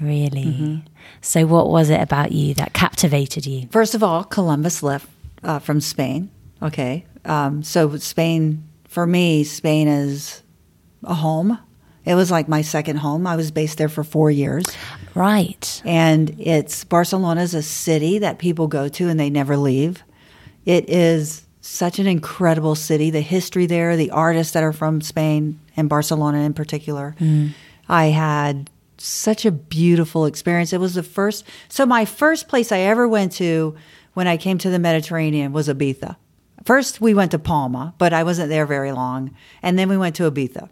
[0.01, 0.45] Really?
[0.45, 0.75] Mm-hmm.
[1.21, 3.69] So what was it about you that captivated you?
[3.71, 5.07] First of all, Columbus left
[5.41, 6.29] uh, from Spain.
[6.61, 7.05] Okay.
[7.23, 10.43] Um, so Spain, for me, Spain is
[11.05, 11.59] a home.
[12.03, 13.25] It was like my second home.
[13.25, 14.65] I was based there for four years.
[15.15, 15.81] Right.
[15.85, 20.03] And it's Barcelona is a city that people go to and they never leave.
[20.65, 23.09] It is such an incredible city.
[23.09, 27.15] The history there, the artists that are from Spain and Barcelona in particular.
[27.19, 27.51] Mm.
[27.89, 30.73] I had such a beautiful experience.
[30.73, 33.75] It was the first, so my first place I ever went to
[34.13, 36.15] when I came to the Mediterranean was Ibiza
[36.65, 40.15] First, we went to Palma, but I wasn't there very long, and then we went
[40.15, 40.69] to Ibiza.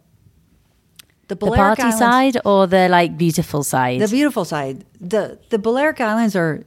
[1.35, 4.01] The Balearic party Islands- side or the like beautiful side?
[4.01, 4.85] The beautiful side.
[5.01, 6.63] The the Balearic Islands are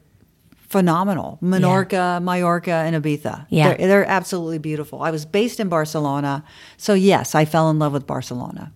[0.68, 1.38] phenomenal.
[1.42, 3.46] Menorca, Mallorca, and Ibiza.
[3.50, 3.68] Yeah.
[3.76, 5.02] They're, they're absolutely beautiful.
[5.02, 6.44] I was based in Barcelona,
[6.76, 8.72] so yes, I fell in love with Barcelona.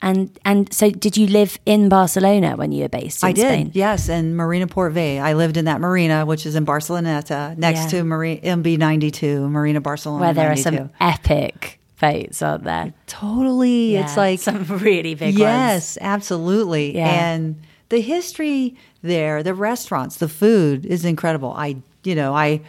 [0.00, 3.70] and and so did you live in Barcelona when you were based I did, Spain?
[3.74, 5.20] yes, in Marina Port Vell.
[5.24, 8.00] I lived in that marina, which is in Barceloneta, next Yeah.
[8.00, 10.20] to Marina MB ninety two, Marina Barcelona.
[10.24, 12.92] Where there are some epic boats, aren't there?
[13.06, 13.96] totally.
[13.96, 15.38] it's like some really big ones.
[15.38, 16.96] yes, absolutely.
[16.96, 17.08] Yeah.
[17.08, 21.52] And the history there, the restaurants, the food is incredible.
[21.56, 22.60] I, you know, I,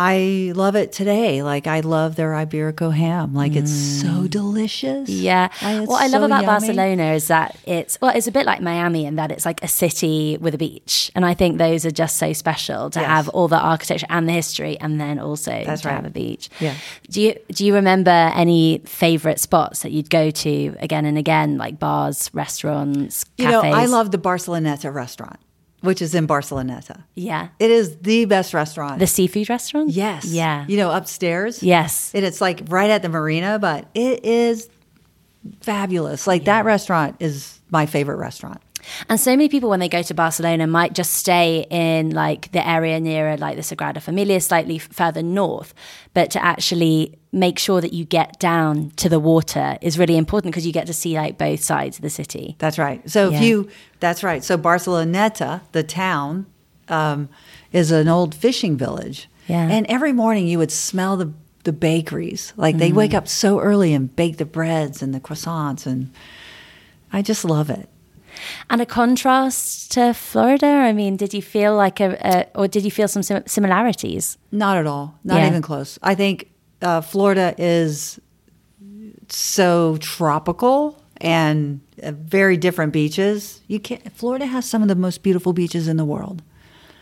[0.00, 1.42] I love it today.
[1.42, 3.34] Like I love their Iberico ham.
[3.34, 5.10] Like it's so delicious.
[5.10, 5.22] Mm.
[5.22, 5.48] Yeah.
[5.60, 6.46] Like, what I love so about yummy.
[6.46, 9.68] Barcelona is that it's well, it's a bit like Miami in that it's like a
[9.68, 13.08] city with a beach, and I think those are just so special to Yes.
[13.08, 15.94] have all the architecture and the history, and then also That's to right.
[15.96, 16.48] have a beach.
[16.60, 16.74] Yeah.
[17.10, 18.10] Do you do you remember
[18.44, 23.44] any favorite spots that you'd go to again and again, like bars, restaurants, cafes?
[23.46, 25.40] You know, I love the Barceloneta restaurant,
[25.80, 27.04] which is in Barceloneta.
[27.14, 27.48] Yeah.
[27.58, 28.98] It is the best restaurant.
[28.98, 29.90] The seafood restaurant.
[29.90, 30.24] yes.
[30.24, 30.64] Yeah.
[30.68, 31.62] You know, upstairs.
[31.62, 32.12] Yes.
[32.14, 34.68] And it's like right at the marina, but it is
[35.60, 36.26] fabulous.
[36.26, 38.60] Like that restaurant is my favorite restaurant.
[39.08, 42.66] And so many people, when they go to Barcelona, might just stay in like the
[42.66, 45.74] area nearer, like the Sagrada Familia, slightly further north.
[46.14, 50.52] But to actually make sure that you get down to the water is really important
[50.52, 52.56] because you get to see like both sides of the city.
[52.58, 53.08] That's right.
[53.10, 53.36] So Yeah.
[53.36, 53.68] if you,
[54.00, 54.42] that's right.
[54.42, 56.46] So Barceloneta, the town,
[56.88, 57.28] um,
[57.72, 59.28] is an old fishing village.
[59.46, 59.68] Yeah.
[59.68, 61.32] And every morning you would smell the
[61.64, 62.54] the bakeries.
[62.56, 62.94] Like they Mm.
[62.94, 66.10] wake up so early and bake the breads and the croissants, and
[67.12, 67.88] I just love it.
[68.70, 70.66] And a contrast to Florida.
[70.66, 74.38] I mean, did you feel like a, a or did you feel some sim- similarities?
[74.50, 75.18] Not at all.
[75.24, 75.48] Not Yeah.
[75.48, 75.98] even close.
[76.02, 76.48] I think
[76.82, 78.20] uh, Florida is
[79.28, 83.60] so tropical and uh, very different beaches.
[83.66, 84.12] You can't.
[84.12, 86.42] Florida has some of the most beautiful beaches in the world.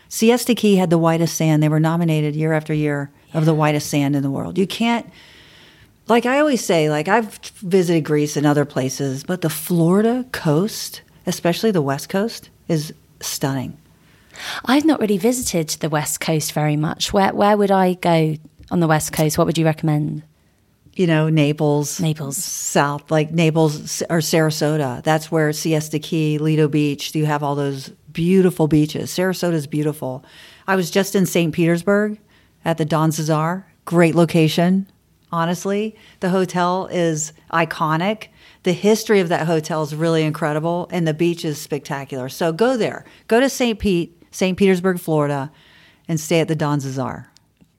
[0.09, 1.61] Siesta Key had the whitest sand.
[1.61, 4.57] They were nominated year after year of the whitest sand in the world.
[4.57, 5.09] You can't.
[6.07, 11.01] Like I always say, like I've visited Greece and other places, but the Florida coast,
[11.25, 13.77] especially the West Coast, is stunning.
[14.65, 17.11] I've not really visited the West Coast very much.
[17.11, 18.37] Where where would I go
[18.71, 19.37] on the West Coast?
[19.37, 20.23] What would you recommend?
[20.97, 22.37] you know, Naples, Naples.
[22.37, 25.03] South, like Naples or Sarasota.
[25.03, 27.13] That's where Siesta Key, Lido Beach.
[27.13, 29.11] You have all those beautiful beaches.
[29.11, 30.25] Sarasota's beautiful.
[30.67, 31.53] I was just in St.
[31.53, 32.19] Petersburg
[32.65, 33.67] at the Don Cesar.
[33.85, 34.87] Great location.
[35.31, 38.29] Honestly, the hotel is iconic.
[38.63, 42.27] The history of that hotel is really incredible, and the beach is spectacular.
[42.27, 43.05] So go there.
[43.27, 43.77] Go to St.
[43.77, 44.57] Pete, St.
[44.57, 45.51] Petersburg, Florida,
[46.07, 47.27] and stay at the Don Cesar.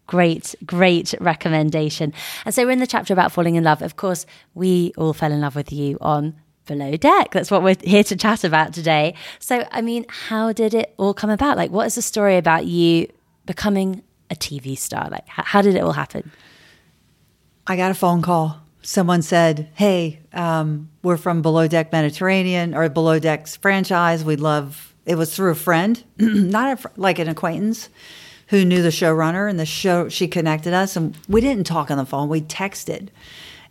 [0.09, 2.15] Great, great recommendation.
[2.47, 3.83] And so we're in the chapter about falling in love.
[3.83, 6.35] Of course, we all fell in love with you on
[6.67, 7.33] Below Deck.
[7.33, 9.15] That's what we're here to chat about today.
[9.39, 11.59] So, I mean, how did it all come about?
[11.59, 13.13] Like, what is the story about you
[13.45, 15.11] becoming a TV star?
[15.11, 16.33] Like, how, did it all happen?
[17.67, 18.63] I got a phone call.
[18.81, 24.25] Someone said, "Hey, um, we're from Below Deck Mediterranean or Below Deck's franchise.
[24.25, 27.91] We'd love." It was through a friend, not a, like an acquaintance,
[28.49, 31.99] who knew the showrunner, and the show she connected us, and we didn't talk on
[31.99, 32.29] the phone.
[32.29, 33.09] We texted,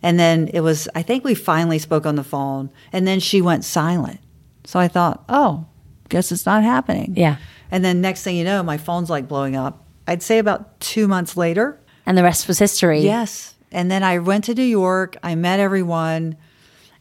[0.02, 0.88] and then it was.
[0.94, 4.20] I think we finally spoke on the phone, and then she went silent.
[4.64, 5.66] So I thought, "Oh,
[6.08, 7.36] guess it's not happening." Yeah.
[7.70, 9.84] And then next thing you know, my phone's like blowing up.
[10.06, 11.78] I'd say about two months later.
[12.06, 13.00] And the rest was history.
[13.00, 13.54] Yes.
[13.70, 15.16] And then I went to New York.
[15.22, 16.36] I met everyone.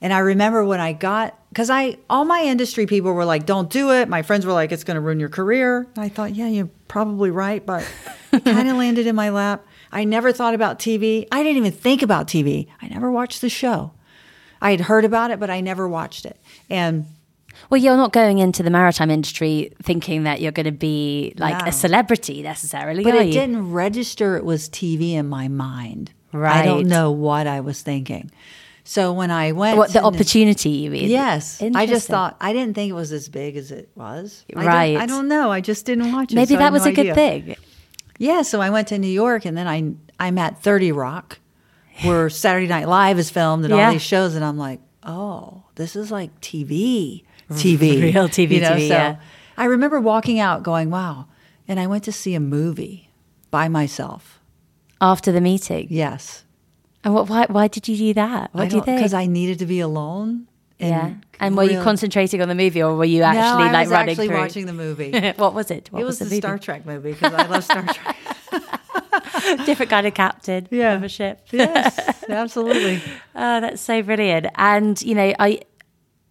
[0.02, 3.67] And I remember when I got, because I, all my industry people were like, don't
[3.67, 4.08] do it.
[4.08, 5.88] My friends were like, it's going to ruin your career.
[5.96, 7.65] And I thought, yeah, you're probably right.
[7.65, 7.82] But
[8.32, 9.65] it kind of landed in my lap.
[9.91, 11.28] I never thought about TV.
[11.32, 12.67] I didn't even think about TV.
[12.80, 13.93] I never watched the show.
[14.62, 16.39] I had heard about it, but I never watched it.
[16.70, 17.08] And
[17.72, 21.60] Well, you're not going into the maritime industry thinking that you're going to be like
[21.63, 21.70] No.
[21.70, 23.34] a celebrity necessarily, But it you?
[23.34, 26.12] didn't register it was TV in my mind.
[26.32, 26.58] Right.
[26.62, 28.30] I don't know what I was thinking.
[28.88, 31.10] So when I went What the opportunity you mean?
[31.10, 31.62] Yes.
[31.62, 34.45] I just thought I didn't think it was as big as it was.
[34.56, 34.95] Right.
[34.95, 35.52] I don't know.
[35.52, 36.36] I just didn't watch it.
[36.36, 37.58] maybe so that was no a good thing.
[38.17, 39.93] Yeah, so I went to New York and then I
[40.26, 41.38] I'm at 30 Rock
[42.04, 43.88] where Saturday Night Live is filmed and Yeah.
[43.88, 48.02] all these shows and I'm like, "Oh, this is like TV." TV.
[48.02, 49.17] Real TV, TV, so yeah.
[49.58, 51.26] I remember walking out going, "Wow."
[51.67, 53.12] And I went to see a movie
[53.52, 54.39] by myself.
[55.02, 55.88] After the meeting.
[55.89, 56.45] Yes.
[57.04, 58.54] And what, why, why did you do that?
[58.54, 58.98] What I do you think?
[59.00, 60.48] Because I needed to be alone.
[60.80, 61.14] yeah.
[61.40, 63.92] And were you concentrating on the movie or were you actually no, I like was
[63.92, 64.38] running actually through?
[64.38, 65.12] watching the movie.
[65.38, 65.92] what was it?
[65.92, 66.38] What it was, the, the?
[66.38, 68.18] Star Trek movie because I love Star Trek.
[69.66, 70.94] Different kind of captain Yeah.
[70.94, 71.42] of a ship.
[71.52, 73.02] yes, absolutely.
[73.36, 74.48] Oh, that's so brilliant.
[74.56, 75.62] And you know, I,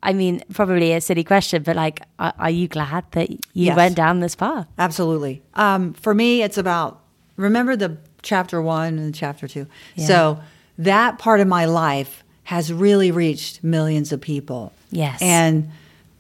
[0.03, 3.77] I mean, probably a silly question, but like, are, are you glad that you Yes.
[3.77, 4.67] went down this path?
[4.79, 5.43] Absolutely.
[5.55, 7.01] Um, for me, it's about
[7.37, 9.67] remember the chapter one and the chapter two.
[9.95, 10.07] Yeah.
[10.07, 10.41] So
[10.79, 14.73] that part of my life has really reached millions of people.
[14.91, 15.21] Yes.
[15.21, 15.71] And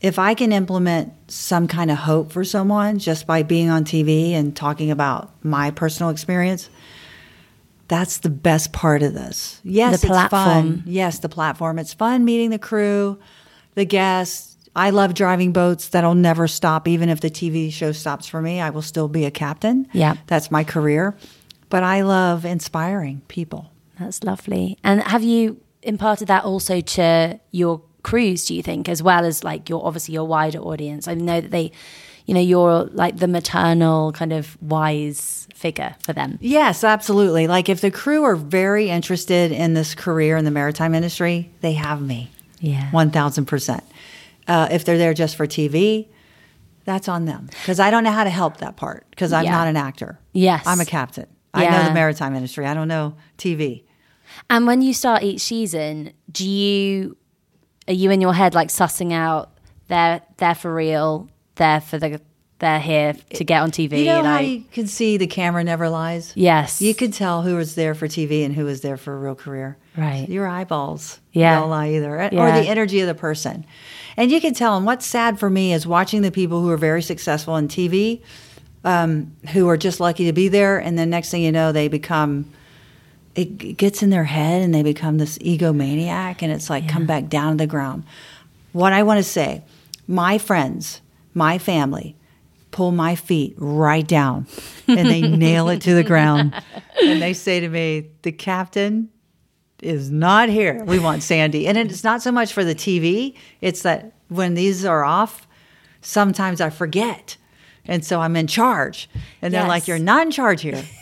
[0.01, 4.33] if I can implement some kind of hope for someone just by being on TV
[4.33, 6.69] and talking about my personal experience,
[7.89, 9.61] that's the best part of this.
[9.63, 10.29] Yes, The it's fun.
[10.29, 10.83] platform.
[10.87, 11.79] Yes, the platform.
[11.79, 13.19] It's fun meeting the crew,
[13.75, 14.55] the guests.
[14.75, 16.89] I love driving boats that'll never stop.
[16.89, 19.87] Even if the TV show stops for me, I will still be a captain.
[19.93, 20.17] Yeah.
[20.27, 21.17] That's my career.
[21.69, 23.71] But I love inspiring people.
[23.99, 24.79] That's lovely.
[24.85, 29.43] And have you imparted that also to your crews, do you think, as well as
[29.45, 31.09] like your obviously your wider audience?
[31.09, 31.73] I know that they,
[32.27, 36.39] you know, you're like the maternal kind of wise figure for them.
[36.41, 37.47] Yes, absolutely.
[37.47, 41.73] Like if the crew are very interested in this career in the maritime industry, they
[41.73, 42.31] have me.
[42.61, 42.91] Yeah.
[42.91, 43.83] 1000%.
[44.49, 46.07] Uh, if they're there just for TV,
[46.85, 49.53] that's on them because I don't know how to help that part because I'm Yeah.
[49.53, 50.19] not an actor.
[50.33, 50.63] Yes.
[50.67, 51.27] I'm a captain.
[51.57, 52.67] I know the maritime industry.
[52.67, 53.83] I don't know TV.
[54.51, 57.17] And when you start each season, do you
[57.89, 59.51] are you in your head like sussing out
[59.89, 62.21] they're they're for real, they're for the
[62.59, 63.99] they're here to get on TV?
[64.01, 66.33] You know how you can see the camera never lies?
[66.35, 69.19] yes, You could tell who was there for TV and who was there for a
[69.19, 69.77] real career.
[69.97, 70.27] Right.
[70.29, 71.61] Your eyeballs Yeah.
[71.61, 72.19] don't lie either.
[72.19, 72.29] Eh?
[72.33, 73.67] Or the energy of the person.
[74.17, 74.77] And you can tell.
[74.77, 78.23] And what's sad for me is watching the people who are very successful in TV,
[78.85, 80.79] um, who are just lucky to be there.
[80.79, 82.51] And then next thing you know, they become,
[83.35, 86.43] it gets in their head and they become this egomaniac.
[86.43, 88.05] And it's like, come back down to the ground.
[88.73, 89.63] What I want to say,
[90.07, 91.01] my friends,
[91.35, 92.17] my family,
[92.71, 94.47] pull my feet right down
[94.87, 96.55] and they nail it to the ground.
[97.03, 99.11] And they say to me, the captain
[99.83, 100.85] is not here.
[100.85, 101.67] We want Sandy.
[101.67, 105.47] And it's not so much for the TV, it's that when these are off,
[106.01, 107.37] sometimes I forget.
[107.89, 109.09] And so I'm in charge.
[109.43, 110.85] And they're like, You're not in charge here.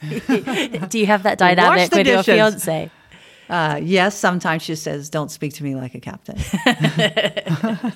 [0.88, 2.90] do you have that dynamic with your fiance?
[3.50, 6.38] Uh, yes, sometimes she says, Don't speak to me like a captain.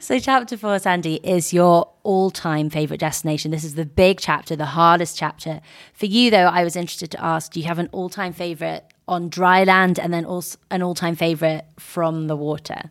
[0.00, 3.50] So, chapter four, Sandy, is your all time favorite destination.
[3.50, 5.60] This is the big chapter, the hardest chapter.
[5.92, 8.84] For you, though, I was interested to ask do you have an all time favorite
[9.06, 12.90] on dry land and then also an all time favorite from the water?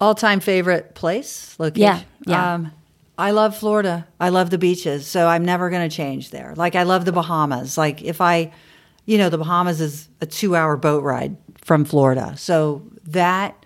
[0.00, 1.82] All time favorite place, location?
[1.82, 2.54] Yeah, yeah.
[2.54, 2.72] Um,
[3.18, 4.06] I love Florida.
[4.18, 5.06] I love the beaches.
[5.06, 6.54] So I'm never going to change there.
[6.56, 7.76] Like, I love the Bahamas.
[7.76, 8.52] Like, if I,
[9.04, 12.34] you know, the Bahamas is a two hour boat ride from Florida.
[12.36, 13.64] So that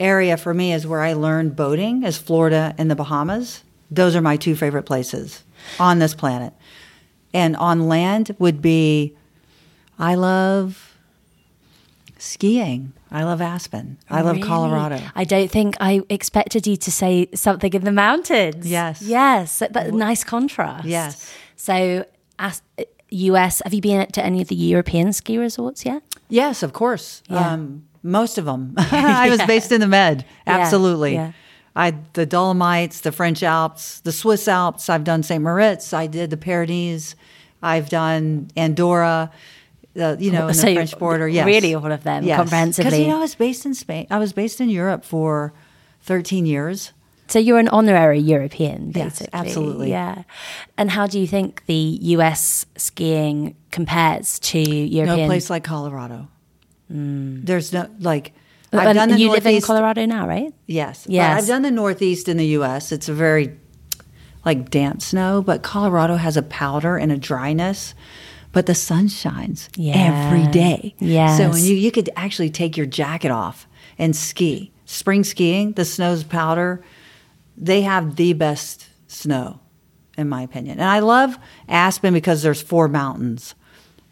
[0.00, 3.64] area for me is where I learned boating, is Florida and the Bahamas.
[3.90, 5.44] Those are my two favorite places
[5.80, 6.52] on this planet.
[7.32, 9.16] And on land would be,
[9.98, 10.87] I love
[12.18, 12.92] skiing.
[13.10, 13.98] I love Aspen.
[14.10, 14.46] I love Really?
[14.48, 15.00] Colorado.
[15.14, 18.66] I don't think I expected you to say something in the mountains.
[18.66, 19.00] Yes.
[19.00, 19.62] Yes.
[19.90, 20.84] Nice contrast.
[20.84, 21.32] Yes.
[21.56, 22.04] So,
[22.38, 22.60] as,
[23.10, 26.02] US, have you been to any of the European ski resorts yet?
[26.28, 27.22] Yes, of course.
[27.28, 27.52] Yeah.
[27.52, 28.74] Um, most of them.
[28.78, 30.24] I was based in the Med.
[30.46, 31.14] Absolutely.
[31.14, 31.32] yeah.
[31.76, 34.88] I the Dolomites, the French Alps, the Swiss Alps.
[34.88, 35.42] I've done St.
[35.42, 35.92] Moritz.
[35.92, 37.14] I did the Pyrenees.
[37.62, 39.30] I've done Andorra.
[39.98, 41.26] The you know, in the French border.
[41.28, 42.90] Yes, really all of them comprehensively.
[42.90, 44.06] Because you know, I was based in Spain.
[44.10, 45.52] I was based in Europe for
[46.02, 46.92] thirteen years.
[47.26, 49.38] So you're an honorary European, Yes, basically.
[49.40, 49.90] absolutely.
[49.90, 50.22] Yeah.
[50.78, 55.18] And how do you think the US skiing compares to European?
[55.18, 56.28] No place like Colorado.
[56.90, 57.44] Hmm.
[57.44, 58.32] There's no like.
[58.72, 60.52] I've done the you live in Colorado now, right?
[60.66, 61.04] Yes.
[61.04, 61.42] But Yes.
[61.42, 62.92] I've done the Northeast in the U.S.
[62.92, 63.58] It's a very
[64.44, 67.94] like damp snow, but Colorado has a powder and a dryness.
[68.52, 69.94] But the sun shines Yeah.
[69.96, 70.94] every day.
[71.36, 73.66] So when you you could actually take your jacket off
[73.98, 74.72] and ski.
[74.84, 76.82] Spring skiing, the snow's powder,
[77.56, 79.60] they have the best snow,
[80.16, 80.78] in my opinion.
[80.80, 81.36] And I love
[81.68, 83.54] Aspen because there's four mountains.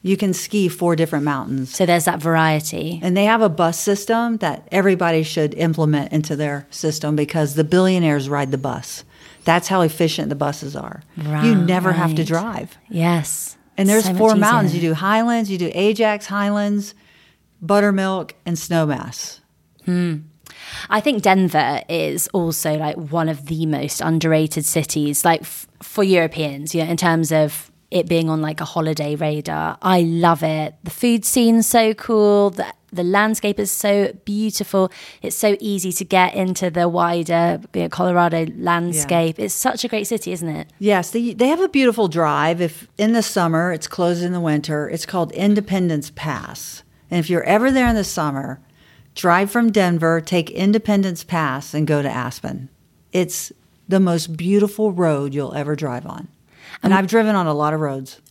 [0.02, 1.74] You can ski four different mountains.
[1.74, 3.00] So there's that variety.
[3.02, 7.64] And they have a bus system that everybody should implement into their system because the
[7.64, 9.02] billionaires ride the bus.
[9.44, 11.02] That's how efficient the buses are.
[11.16, 12.76] you never have to drive.
[12.90, 13.55] Yes.
[13.76, 14.74] And there's So four mountains.
[14.74, 16.94] You do Highlands, you do Ajax, Highlands,
[17.60, 19.40] Buttermilk, and Snowmass.
[19.84, 20.16] Hmm.
[20.88, 26.02] I think Denver is also like one of the most underrated cities, like f- for
[26.02, 29.78] Europeans, you know, in terms of it being on like a holiday radar.
[29.80, 30.74] I love it.
[30.82, 32.50] The food scene's so cool.
[32.50, 34.90] The, the landscape is so beautiful.
[35.22, 39.38] It's so easy to get into the wider you know, Colorado landscape.
[39.38, 40.72] It's such a great city, isn't it?
[40.78, 42.60] Yes, they, they have a beautiful drive.
[42.60, 44.88] If in the summer, it's closed in the winter.
[44.88, 46.82] It's called Independence Pass.
[47.10, 48.60] And if you're ever there in the summer,
[49.14, 52.68] drive from Denver, take Independence Pass, and go to Aspen.
[53.12, 53.52] It's
[53.88, 56.28] the most beautiful road you'll ever drive on.
[56.82, 58.20] And I've driven on a lot of roads.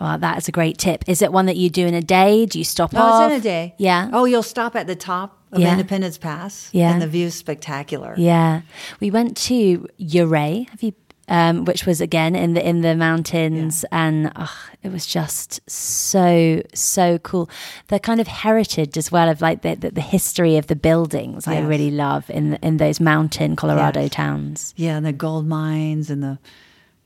[0.00, 1.04] Well, that is a great tip.
[1.06, 2.46] Is it one that you do in a day?
[2.46, 3.24] Do you stop No, off?
[3.30, 3.74] it's in a day.
[3.76, 4.08] Yeah.
[4.14, 5.72] Oh, you'll stop at the top of Yeah.
[5.72, 6.70] Independence Pass.
[6.72, 6.90] Yeah.
[6.90, 8.14] And the view's spectacular.
[8.16, 8.62] Yeah,
[9.00, 10.66] we went to Ouray.
[10.70, 10.94] Have you?
[11.28, 14.48] Um, which was again in the in the mountains, and ugh,
[14.82, 17.50] it was just so so cool.
[17.88, 21.46] The kind of heritage as well of like the the, the history of the buildings.
[21.46, 24.10] I really love in in those mountain Colorado Yes.
[24.12, 24.74] towns.
[24.78, 26.38] Yeah, and the gold mines and the,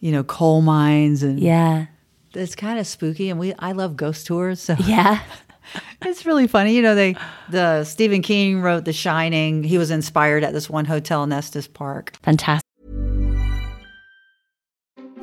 [0.04, 1.86] you know, coal mines and Yeah,
[2.34, 3.30] it's kind of spooky.
[3.30, 5.20] And we, I love ghost tours, so yeah,
[6.02, 6.74] it's really funny.
[6.76, 7.16] You know, they,
[7.48, 9.62] the Stephen King wrote The Shining.
[9.64, 12.12] He was inspired at this one hotel in Estes Park.
[12.22, 12.62] fantastic.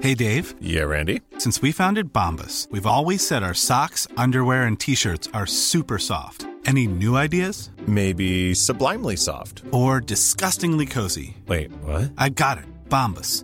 [0.02, 1.22] Hey Dave, Yeah, Randy.
[1.38, 6.00] since we founded Bombas, we've always said our socks, underwear, and t shirts are super
[6.00, 6.48] soft.
[6.66, 7.70] Any new ideas?
[7.86, 9.62] Maybe sublimely soft.
[9.72, 11.38] Or disgustingly cozy?
[11.48, 12.12] Wait, what?
[12.18, 12.66] I got it.
[12.90, 13.44] Bombas.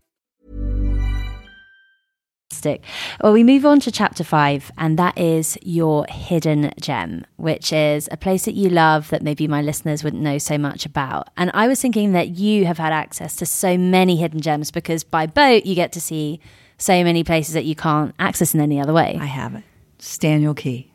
[2.51, 2.83] Fantastic.
[3.23, 8.09] Well, we move on to chapter five, and that is your hidden gem, which is
[8.11, 11.29] a place that you love that maybe my listeners wouldn't know so much about.
[11.37, 15.05] And I was thinking that you have had access to so many hidden gems because
[15.05, 16.41] by boat you get to see
[16.77, 19.17] so many places that you can't access in any other way.
[19.19, 19.63] I have it.
[19.97, 20.91] Staniel Cay.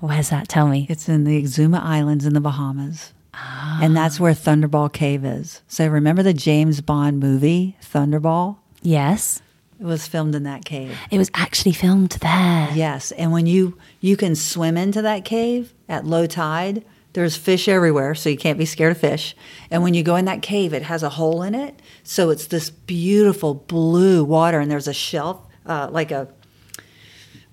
[0.00, 0.46] Where's that?
[0.46, 0.86] Tell me.
[0.90, 3.14] It's in the Exuma Islands in the Bahamas.
[3.32, 4.02] And ah.
[4.02, 5.62] that's where Thunderball Cave is.
[5.68, 8.58] So remember the James Bond movie, Thunderball?
[8.82, 9.40] Yes.
[9.78, 10.96] It was filmed in that cave.
[11.10, 12.70] It was actually filmed there.
[12.74, 17.68] Yes, and when you you can swim into that cave at low tide, there's fish
[17.68, 19.36] everywhere, so you can't be scared of fish.
[19.70, 22.46] And when you go in that cave, it has a hole in it, so it's
[22.46, 26.28] this beautiful blue water, and there's a shelf, uh, like a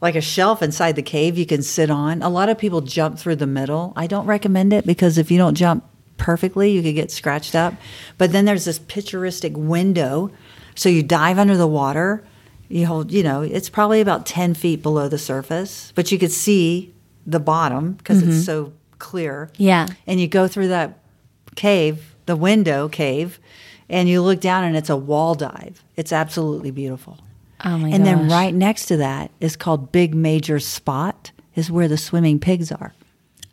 [0.01, 2.21] like a shelf inside the cave you can sit on.
[2.21, 3.93] A lot of people jump through the middle.
[3.95, 5.86] I don't recommend it because if you don't jump
[6.17, 7.74] perfectly, you could get scratched up.
[8.17, 10.30] But then there's this picturesque window.
[10.76, 12.24] So you dive under the water.
[12.69, 16.32] You hold, you know, it's probably about 10 feet below the surface, but you could
[16.32, 16.93] see
[17.26, 18.41] the bottom because it's mm-hmm.
[18.41, 19.49] so clear.
[19.57, 19.88] Yeah.
[20.07, 20.99] And you go through that
[21.55, 23.39] cave, the window cave,
[23.89, 25.84] and you look down and it's a wall dive.
[25.95, 27.19] It's absolutely beautiful.
[27.63, 31.88] Oh my and then right next to that is called Big Major Spot, is where
[31.88, 32.93] the swimming pigs are.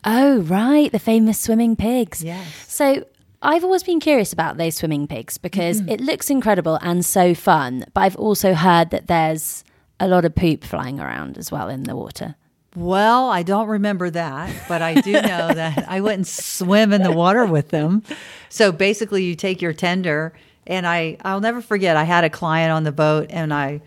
[0.04, 0.90] Oh, right.
[0.90, 2.24] The famous swimming pigs.
[2.24, 2.46] Yes.
[2.66, 3.04] So
[3.42, 5.90] I've always been curious about those swimming pigs because mm-hmm.
[5.90, 7.86] it looks incredible and so fun.
[7.94, 9.64] But I've also heard that there's
[9.98, 12.36] a lot of poop flying around as well in the water.
[12.76, 15.20] Well, I don't remember that, but I do know
[15.54, 18.02] that I wouldn't swim in the water with them.
[18.48, 20.34] So basically, you take your tender,
[20.66, 21.96] and I I'll never forget.
[21.96, 23.80] I had a client on the boat, and I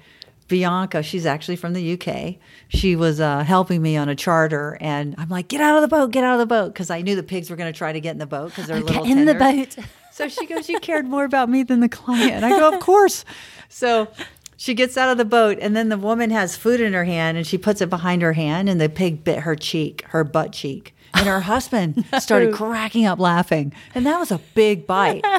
[0.47, 2.35] Bianca, she's actually from the UK.
[2.69, 5.87] She was uh, helping me on a charter, and I'm like, "Get out of the
[5.87, 6.11] boat!
[6.11, 7.99] Get out of the boat!" Because I knew the pigs were going to try to
[7.99, 9.77] get in the boat because they're Get little in the boat.
[10.13, 12.43] So she goes, You cared more about me than the client.
[12.43, 13.25] I go, Of course.
[13.67, 14.09] So
[14.55, 17.35] she gets out of the boat, and then the woman has food in her hand
[17.35, 20.51] and she puts it behind her hand, and the pig bit her cheek, her butt
[20.53, 20.95] cheek.
[21.13, 23.73] And her husband started cracking up laughing.
[23.95, 25.23] And that was a big bite.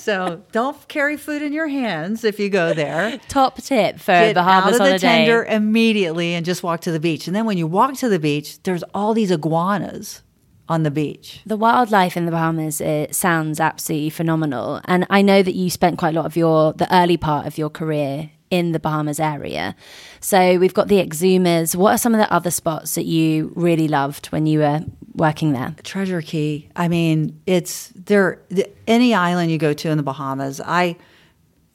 [0.00, 3.18] So don't carry food in your hands if you go there.
[3.28, 4.98] Top tip for Get Bahamas out of the holiday.
[4.98, 7.26] tender immediately and just walk to the beach.
[7.26, 10.22] And then when you walk to the beach, there's all these iguanas
[10.68, 11.40] on the beach.
[11.46, 15.98] The wildlife in the Bahamas it sounds absolutely phenomenal, and I know that you spent
[15.98, 19.74] quite a lot of your the early part of your career in the Bahamas area.
[20.20, 21.76] So we've got the Exumas.
[21.76, 24.80] What are some of the other spots that you really loved when you were
[25.14, 25.74] working there?
[25.82, 26.68] Treasure Cay.
[26.76, 28.40] I mean, it's there.
[28.48, 30.96] The, any island you go to in the Bahamas, I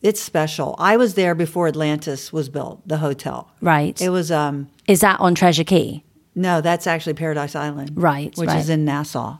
[0.01, 0.76] it's special.
[0.80, 3.49] I was there before Atlantis was built, the hotel.
[3.61, 3.99] Right.
[4.01, 6.03] It was um Is that on Treasure Cay?
[6.36, 7.91] no, that's actually Paradise Island.
[7.93, 8.59] Right, Which right.
[8.59, 9.38] is in Nassau.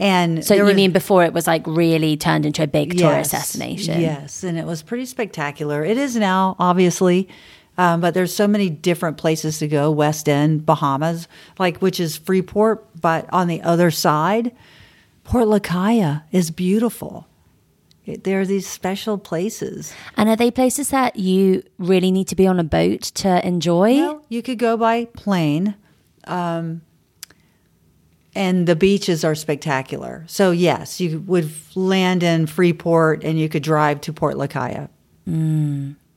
[0.00, 3.32] And So you was- mean before it was like really turned into a big tourist
[3.32, 4.00] destination?
[4.00, 5.84] Yes, and it was pretty spectacular.
[5.84, 7.28] It is now, obviously,
[7.76, 9.90] um, but there's so many different places to go.
[9.90, 11.28] West End, Bahamas,
[11.58, 14.52] like which is Freeport, but on the other side,
[15.22, 17.26] Port Lucaya is beautiful.
[18.06, 19.92] It- There are these special places.
[20.16, 23.96] And are they places that you really need to be on a boat to enjoy?
[23.96, 25.74] Well, you could go by plane,
[26.26, 26.80] um,
[28.34, 30.24] and the beaches are spectacular.
[30.28, 34.88] So yes, you would land in Freeport, and you could drive to Port Lucaya.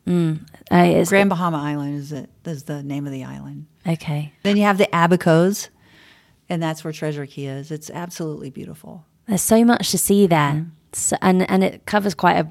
[0.09, 3.67] Uh, is- Grand Bahama Island is it is the name of the island.
[3.87, 4.33] okay.
[4.43, 5.69] Then you have the Abacos,
[6.49, 7.71] and that's where Treasure Cay is.
[7.71, 9.05] It's absolutely beautiful.
[9.27, 10.69] There's so much to see there, Mm-hmm.
[10.93, 12.47] so, and and it covers quite a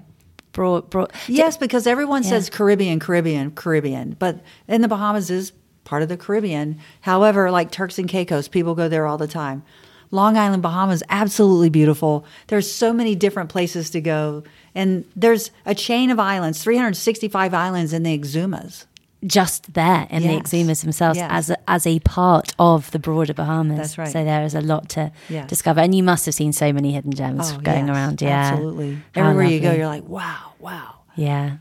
[0.53, 1.13] broad broad.
[1.29, 2.31] Yes, because everyone Yeah.
[2.31, 5.53] says Caribbean, Caribbean, Caribbean, but in the Bahamas is
[5.85, 6.79] part of the Caribbean.
[7.03, 9.63] However, like Turks and Caicos, people go there all the time.
[10.11, 12.27] Long Island, Bahamas, absolutely beautiful.
[12.49, 14.43] There's so many different places to go,
[14.75, 18.85] and there's a chain of islands, 365 islands in the Exumas.
[19.25, 21.31] just there in the Exumas themselves Yes.
[21.31, 23.79] as a, as a part of the broader Bahamas.
[23.79, 24.09] That's right.
[24.09, 25.49] So there is a lot to Yes.
[25.49, 28.21] discover, and you must have seen so many hidden gems oh, going yes, around.
[28.21, 28.99] Yeah, absolutely.
[29.15, 30.95] How Everywhere you go, you're like, wow, wow.
[31.17, 31.57] Yeah.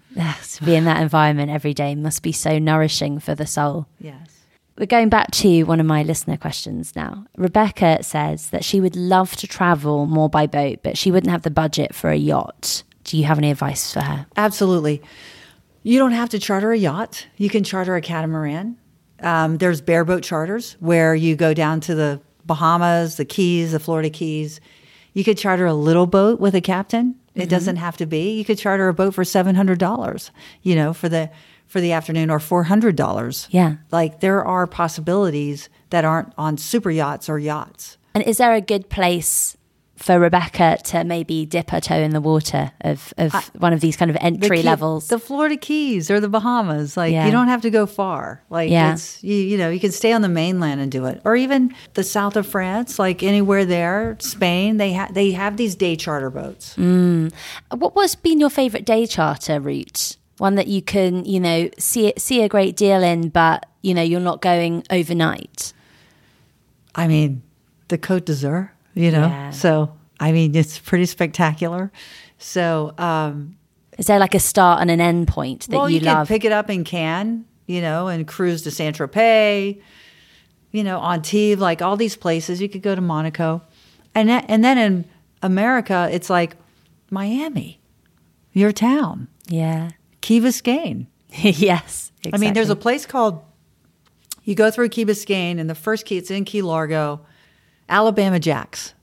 [0.53, 3.87] to be in that environment every day must be so nourishing for the soul.
[3.99, 4.41] Yes.
[4.77, 7.25] We're going back to one of my listener questions now.
[7.37, 11.43] Rebecca says that she would love to travel more by boat, but she wouldn't have
[11.43, 12.83] the budget for a yacht.
[13.03, 14.25] Do you have any advice for her?
[14.37, 15.01] Absolutely.
[15.83, 17.27] You don't have to charter a yacht.
[17.37, 18.77] You can charter a catamaran.
[19.19, 24.09] Um, there's bareboat charters where you go down to the Bahamas, the Keys, the Florida
[24.09, 24.61] Keys.
[25.13, 27.15] You could charter a little boat with a captain.
[27.33, 27.49] It mm-hmm.
[27.49, 28.37] doesn't have to be.
[28.37, 30.31] You could charter a boat for seven hundred dollars.
[30.61, 31.29] You know, for the
[31.67, 33.47] for the afternoon, or four hundred dollars.
[33.51, 33.77] Yeah.
[33.91, 37.97] like there are possibilities that aren't on super yachts or yachts.
[38.13, 39.55] And is there a good place
[40.01, 43.95] for Rebecca to maybe dip her toe in the water of, of one of these
[43.95, 45.07] kind of The entry Key- levels?
[45.09, 46.97] the Florida Keys or the Bahamas.
[46.97, 47.25] Like Yeah.
[47.25, 48.41] you don't have to go far.
[48.49, 48.93] Like Yeah.
[48.93, 51.73] it's you, you know you can stay on the mainland and do it, or even
[51.93, 54.77] the south of France, like anywhere there, Spain.
[54.77, 56.75] They have they have these day charter boats.
[56.77, 57.31] Mm.
[57.77, 60.17] what was been your favorite day charter route?
[60.39, 64.01] One that you can, you know, see see a great deal in, but you know
[64.01, 65.73] you're not going overnight.
[66.95, 67.43] I mean,
[67.89, 69.27] the Côte d'Azur, you know.
[69.27, 69.49] Yeah.
[69.51, 71.91] So I mean, it's pretty spectacular.
[72.37, 73.57] So um,
[73.97, 76.27] Is there like a start and an end point that well, you, you, love?
[76.27, 79.81] can pick it up in Cannes, you know, and cruise to Saint Tropez,
[80.71, 82.61] you know, on Antibes, like all these places.
[82.61, 83.61] You could go to Monaco,
[84.13, 85.05] and and then in
[85.41, 86.55] America, it's like
[87.09, 87.79] Miami,
[88.53, 89.91] your town, yeah.
[90.21, 91.07] Key Biscayne.
[91.29, 92.11] yes.
[92.31, 93.43] I mean, there's a place called.
[94.43, 97.21] You go through Key Biscayne, and the first key, it's in Key Largo,
[97.91, 98.95] Alabama Jacks.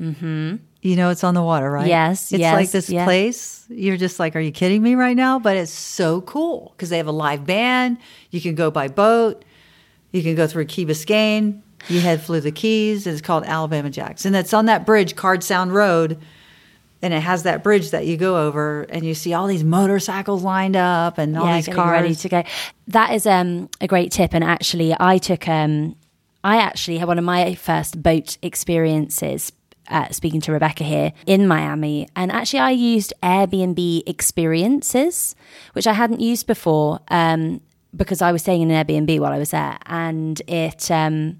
[0.00, 0.56] Mm-hmm.
[0.82, 1.86] You know, it's on the water, right?
[1.86, 3.04] Yes, It's yes, like this yeah.
[3.04, 3.66] place.
[3.68, 5.38] You're just like, are you kidding me right now?
[5.38, 7.98] But it's so cool because they have a live band.
[8.30, 9.44] You can go by boat.
[10.10, 11.60] You can go through Key Biscayne.
[11.88, 13.06] You head through the Keys.
[13.06, 16.18] And it's called Alabama Jacks, and it's on that bridge, Card Sound Road.
[17.02, 20.42] And it has that bridge that you go over, and you see all these motorcycles
[20.42, 21.90] lined up and all yeah, these cars.
[21.90, 22.42] ready to go.
[22.88, 24.34] That is um, a great tip.
[24.34, 25.96] And actually, I took, um,
[26.42, 29.52] I actually had one of my first boat experiences.
[29.88, 35.34] Uh, speaking to Rebecca here in Miami, and actually, I used Airbnb experiences,
[35.72, 37.60] which I hadn't used before um,
[37.96, 41.38] because I was staying in an Airbnb while I was there, and it um,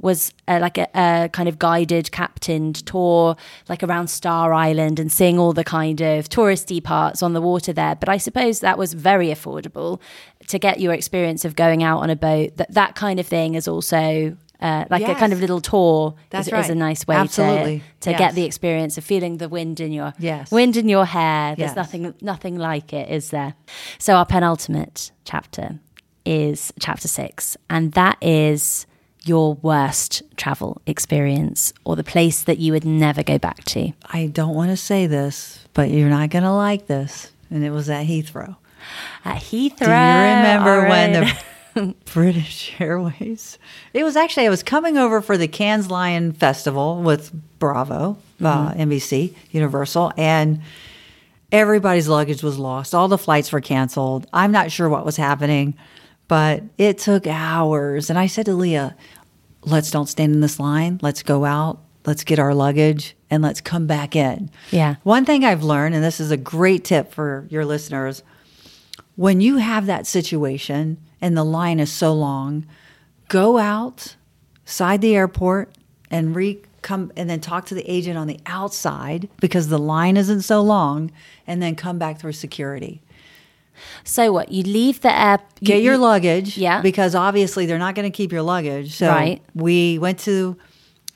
[0.00, 3.36] was uh, like a, a kind of guided, captained tour,
[3.68, 7.72] like around Star Island and seeing all the kind of touristy parts on the water
[7.72, 7.94] there.
[7.96, 10.00] But I suppose that was very affordable
[10.46, 12.56] to get your experience of going out on a boat.
[12.56, 14.36] That that kind of thing is also.
[14.60, 17.78] Uh, like a kind of little tour That's is, is a nice way Absolutely.
[17.78, 18.18] to to Yes.
[18.18, 20.50] get the experience of feeling the wind in your Yes.
[20.50, 21.54] wind in your hair.
[21.54, 21.76] There's Yes.
[21.76, 23.54] nothing nothing like it, is there?
[24.00, 25.78] So our penultimate chapter
[26.26, 28.84] is chapter six, and that is
[29.28, 33.92] your worst travel experience or the place that you would never go back to.
[34.06, 37.30] I don't want to say this, but you're not going to like this.
[37.50, 38.56] And it was at Heathrow.
[39.24, 39.78] At Heathrow.
[39.78, 41.12] Do you remember all when
[41.74, 43.58] the British Airways?
[43.92, 48.72] It was actually, I was coming over for the Cannes Lion Festival with Bravo, uh,
[48.72, 50.60] NBC, Universal, and
[51.52, 52.94] everybody's luggage was lost.
[52.94, 54.26] All the flights were canceled.
[54.32, 55.74] I'm not sure what was happening,
[56.28, 58.10] but it took hours.
[58.10, 58.94] And I said to Leah,
[59.62, 60.98] let's don't stand in this line.
[61.02, 61.80] Let's go out.
[62.06, 64.50] Let's get our luggage and let's come back in.
[64.70, 64.96] Yeah.
[65.02, 68.22] One thing I've learned, and this is a great tip for your listeners
[69.18, 72.64] when you have that situation and the line is so long,
[73.26, 75.74] go outside the airport
[76.08, 80.16] and re come and then talk to the agent on the outside because the line
[80.16, 81.10] isn't so long
[81.48, 83.02] and then come back through security.
[84.04, 84.50] So what?
[84.52, 85.38] You leave the air.
[85.62, 86.56] Get you- your you- luggage.
[86.58, 86.80] Yeah.
[86.82, 88.94] Because obviously they're not going to keep your luggage.
[88.94, 89.42] So Right.
[89.54, 90.56] we went to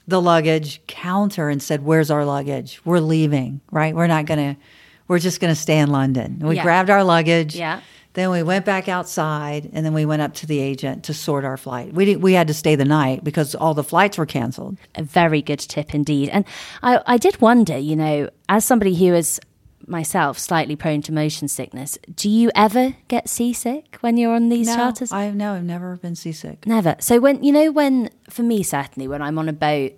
[0.07, 2.81] the luggage counter and said, Where's our luggage?
[2.85, 3.95] We're leaving, right?
[3.95, 4.61] We're not going to,
[5.07, 6.39] we're just going to stay in London.
[6.41, 6.63] We Yeah.
[6.63, 7.55] grabbed our luggage.
[7.55, 7.79] Yeah.
[8.15, 11.43] Then we went back outside and then we went up to the agent to sort
[11.45, 11.93] our flight.
[11.95, 14.77] We, didn't, we had to stay the night because all the flights were canceled.
[14.93, 16.29] a very good tip indeed.
[16.29, 16.45] And
[16.83, 19.39] I, I did wonder, you know, as somebody who is
[19.87, 24.67] myself slightly prone to motion sickness, do you ever get seasick when you're on these
[24.67, 25.11] charters?
[25.11, 26.65] I have no, I've never been seasick.
[26.65, 26.95] Never.
[26.99, 29.93] So when you know when for me certainly when I'm on a boat,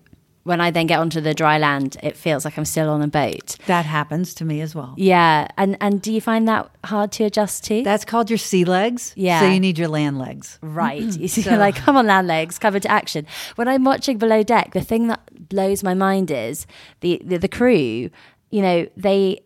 [0.46, 3.08] when I then get onto the dry land, it feels like I'm still on a
[3.08, 3.58] boat.
[3.66, 4.94] That happens to me as well.
[4.96, 7.84] Yeah, and and do you find that hard to adjust to?
[7.84, 9.12] That's called your sea legs.
[9.16, 9.40] Yeah.
[9.40, 10.60] So you need your land legs.
[10.62, 11.02] Right.
[11.26, 13.26] You see, you're like, come on, land legs, come into action.
[13.56, 16.68] When I'm watching Below Deck, the thing that blows my mind is
[17.00, 18.10] the, the, the crew,
[18.52, 19.40] you know, they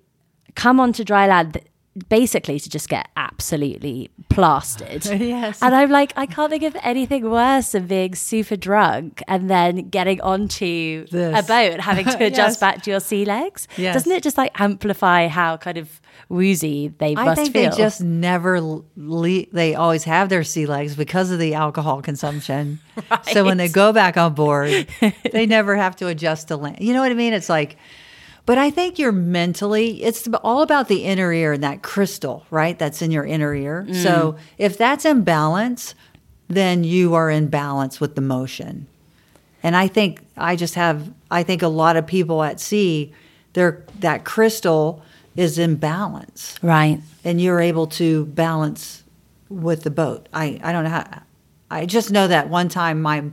[0.56, 1.60] come onto dry land
[2.08, 5.06] basically to just get absolutely plastered.
[5.20, 5.62] Yes.
[5.62, 9.90] And I'm like, I can't think of anything worse than being super drunk and then
[9.90, 11.38] getting onto This.
[11.38, 12.60] a boat and having to adjust Yes.
[12.60, 13.68] back to your sea legs.
[13.76, 13.96] Yes.
[13.96, 17.72] Doesn't it just like amplify how kind of woozy they I must think feel?
[17.72, 22.80] they just never le- they always have their sea legs because of the alcohol consumption.
[23.32, 24.88] So when they go back on board,
[25.32, 26.78] they never have to adjust to land.
[26.82, 27.34] You know what I mean?
[27.34, 27.78] It's like
[28.46, 32.78] but I think you're mentally it's all about the inner ear and that crystal, right?
[32.78, 33.86] That's in your inner ear.
[33.88, 34.04] Mm.
[34.04, 35.96] So if that's in balance,
[36.48, 38.88] then you are in balance with the motion.
[39.62, 43.14] And I think I just have I think a lot of people at sea,
[43.54, 45.04] their that crystal
[45.36, 47.00] is in balance right.
[47.24, 49.04] and you're able to balance
[49.48, 50.28] with the boat.
[50.34, 51.22] I, I don't know how.
[51.72, 53.24] I just know that one time my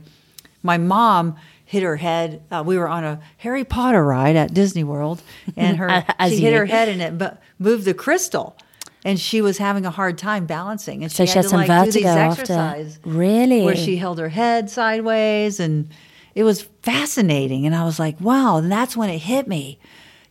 [0.63, 1.35] my mom
[1.67, 2.41] hit her head.
[2.49, 5.21] Uh, we were on a Harry Potter ride at Disney World,
[5.55, 8.57] and her she hit her head and it but moved the crystal,
[9.05, 11.03] and she was having a hard time balancing.
[11.03, 12.41] And So she she had had to some like do these vertigo after.
[12.41, 13.61] exercise Really?
[13.63, 15.89] where she held her head sideways, and
[16.33, 17.65] it was fascinating.
[17.65, 18.57] And I was like, wow.
[18.57, 19.79] And that's when it hit me.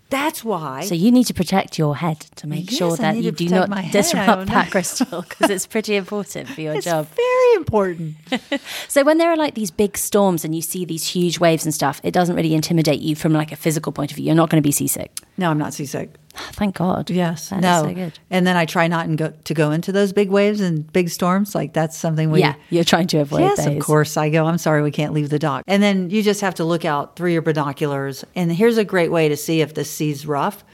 [0.09, 0.83] That's why.
[0.85, 3.69] So you need to protect your head to make Yes, sure that you do not.
[3.91, 6.79] Disrupt that crystal because it's pretty important for your job.
[6.79, 7.09] it's job.
[7.17, 8.15] very important.
[8.89, 11.75] So when there are like these big storms and you see these huge waves and
[11.75, 14.27] stuff, it doesn't really intimidate you from like a physical point of view.
[14.27, 15.11] You're not going to be seasick.
[15.37, 16.11] no, I'm not seasick.
[16.53, 17.11] Thank God.
[17.11, 17.49] Yes.
[17.51, 17.93] That no.
[17.95, 18.11] so.
[18.31, 21.09] And then I try not and go, to go into those big waves and big
[21.09, 21.55] storms.
[21.55, 22.41] Like that's something we.
[22.41, 23.75] yeah, you're trying to avoid Yes, those.
[23.77, 24.47] of course I go.
[24.47, 25.65] I'm sorry we can't leave the dock.
[25.67, 28.25] And then you just have to look out through your binoculars.
[28.35, 30.65] And here's a great way to see if the sea's rough.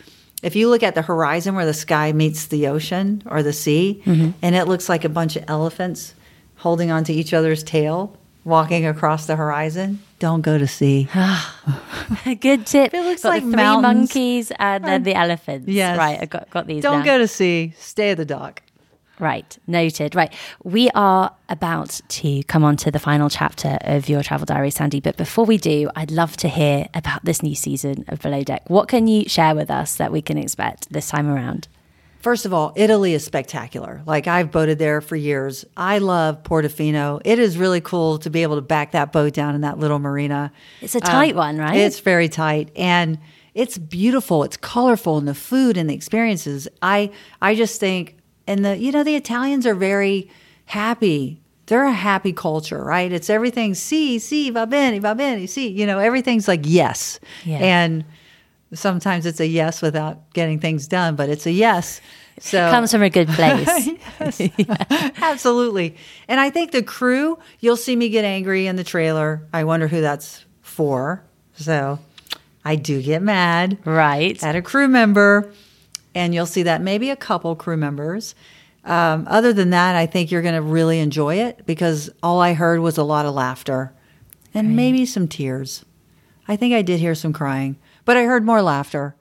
[0.42, 4.02] If you look at the horizon where the sky meets the ocean or the sea,
[4.04, 4.30] Mm-hmm.
[4.42, 6.14] and it looks like a bunch of elephants
[6.56, 11.08] holding onto each other's tail, walking across the horizon, don't go to sea.
[12.40, 12.94] Good tip.
[12.94, 14.10] It looks got like the three mountains.
[14.10, 15.68] monkeys and then the elephants.
[15.68, 15.98] Yes.
[15.98, 17.04] Right, I got, got these Don't down.
[17.06, 17.74] go to sea.
[17.78, 18.62] Stay at the dock.
[19.18, 20.14] Right, noted.
[20.16, 20.32] Right,
[20.64, 24.98] we are about to come on to the final chapter of your travel diary, Sandy.
[25.00, 28.68] But before we do, I'd love to hear about this new season of Below Deck.
[28.68, 31.68] What can you share with us that we can expect this time around?
[32.22, 34.00] First of all, Italy is spectacular.
[34.06, 35.64] Like I've boated there for years.
[35.76, 37.20] I love Portofino.
[37.24, 39.98] It is really cool to be able to back that boat down in that little
[39.98, 40.52] marina.
[40.80, 41.76] It's a tight um, one, right?
[41.76, 43.18] It's very tight and
[43.54, 44.44] it's beautiful.
[44.44, 46.68] It's colorful and the food and the experiences.
[46.80, 47.10] I
[47.40, 48.16] I just think
[48.46, 50.30] and the you know the Italians are very
[50.66, 51.40] happy.
[51.66, 53.10] They're a happy culture, right?
[53.10, 55.68] It's everything si, si, va bene, va bene, si.
[55.68, 57.18] You know, everything's like yes.
[57.44, 57.58] Yeah.
[57.58, 58.04] And
[58.74, 62.00] sometimes it's a yes without getting things done, but it's a yes.
[62.38, 63.88] So Comes from a good place.
[65.20, 65.96] Absolutely.
[66.28, 69.46] And I think the crew, you'll see me get angry in the trailer.
[69.52, 71.22] I wonder who that's for.
[71.54, 71.98] So
[72.64, 74.42] I do get mad right.
[74.42, 75.52] at a crew member,
[76.14, 78.34] and you'll see that maybe a couple crew members.
[78.84, 82.54] Um, other than that, I think you're going to really enjoy it because all I
[82.54, 83.92] heard was a lot of laughter
[84.54, 85.84] and maybe some tears.
[86.48, 89.14] I think I did hear some crying, but I heard more laughter.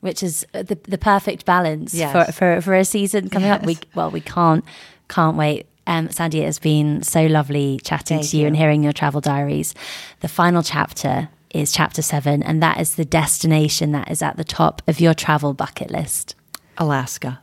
[0.00, 2.12] Which is uh, the, the perfect balance Yes.
[2.12, 3.64] for, for, for a season coming up.
[3.64, 4.64] We Well, we can't,
[5.08, 5.66] can't wait.
[5.86, 9.20] Um, Sandy, it has been so lovely chatting Thank to you, and hearing your travel
[9.20, 9.74] diaries.
[10.20, 14.44] The final chapter is chapter seven, and that is the destination that is at the
[14.44, 16.34] top of your travel bucket list.
[16.78, 17.40] Alaska.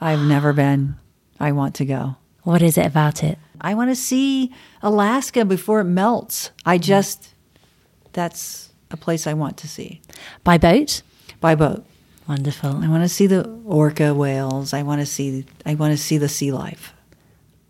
[0.00, 0.96] I've never been.
[1.40, 2.16] I want to go.
[2.42, 3.38] What is it about it?
[3.60, 6.52] I want to see Alaska before it melts.
[6.64, 7.34] I just,
[8.12, 10.00] that's a place I want to see
[10.44, 11.02] By boat?
[11.40, 11.84] by boat.
[12.28, 12.82] Wonderful.
[12.84, 14.72] I want to see the orca whales.
[14.74, 16.92] I want to see I want to see the sea life.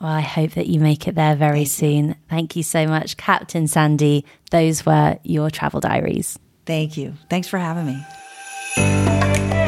[0.00, 2.14] Well, I hope that you make it there very soon.
[2.30, 4.24] Thank you so much, Captain Sandy.
[4.50, 6.38] Those were your travel diaries.
[6.66, 7.14] Thank you.
[7.28, 9.67] Thanks for having me.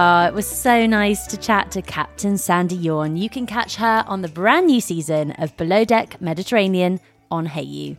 [0.00, 3.16] Oh, it was so nice to chat to Captain Sandy Yawn.
[3.16, 7.00] You can catch her on the brand new season of Below Deck Mediterranean
[7.32, 7.96] on Hayu.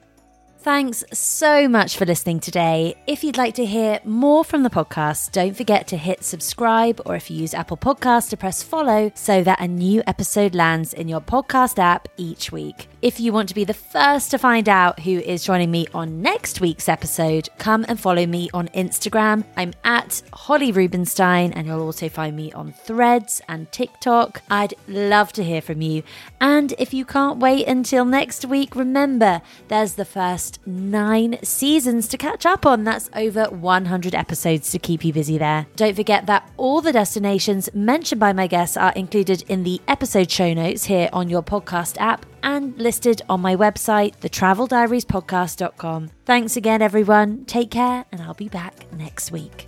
[0.61, 2.95] Thanks so much for listening today.
[3.07, 7.15] If you'd like to hear more from the podcast, don't forget to hit subscribe or
[7.15, 11.07] if you use Apple Podcasts to press follow so that a new episode lands in
[11.07, 12.89] your podcast app each week.
[13.01, 16.21] If you want to be the first to find out who is joining me on
[16.21, 19.45] next week's episode, come and follow me on Instagram.
[19.55, 24.41] I'm at Holly Rubenstein, and you'll also find me on threads and TikTok.
[24.51, 26.03] I'd love to hear from you.
[26.41, 32.17] And if you can't wait until next week, remember there's the first nine seasons to
[32.17, 32.83] catch up on.
[32.83, 35.67] That's over 100 episodes to keep you busy there.
[35.75, 40.31] Don't forget that all the destinations mentioned by my guests are included in the episode
[40.31, 46.09] show notes here on your podcast app and listed on my website, thetraveldiariespodcast.com.
[46.25, 47.45] Thanks again, everyone.
[47.45, 49.67] Take care, and I'll be back next week.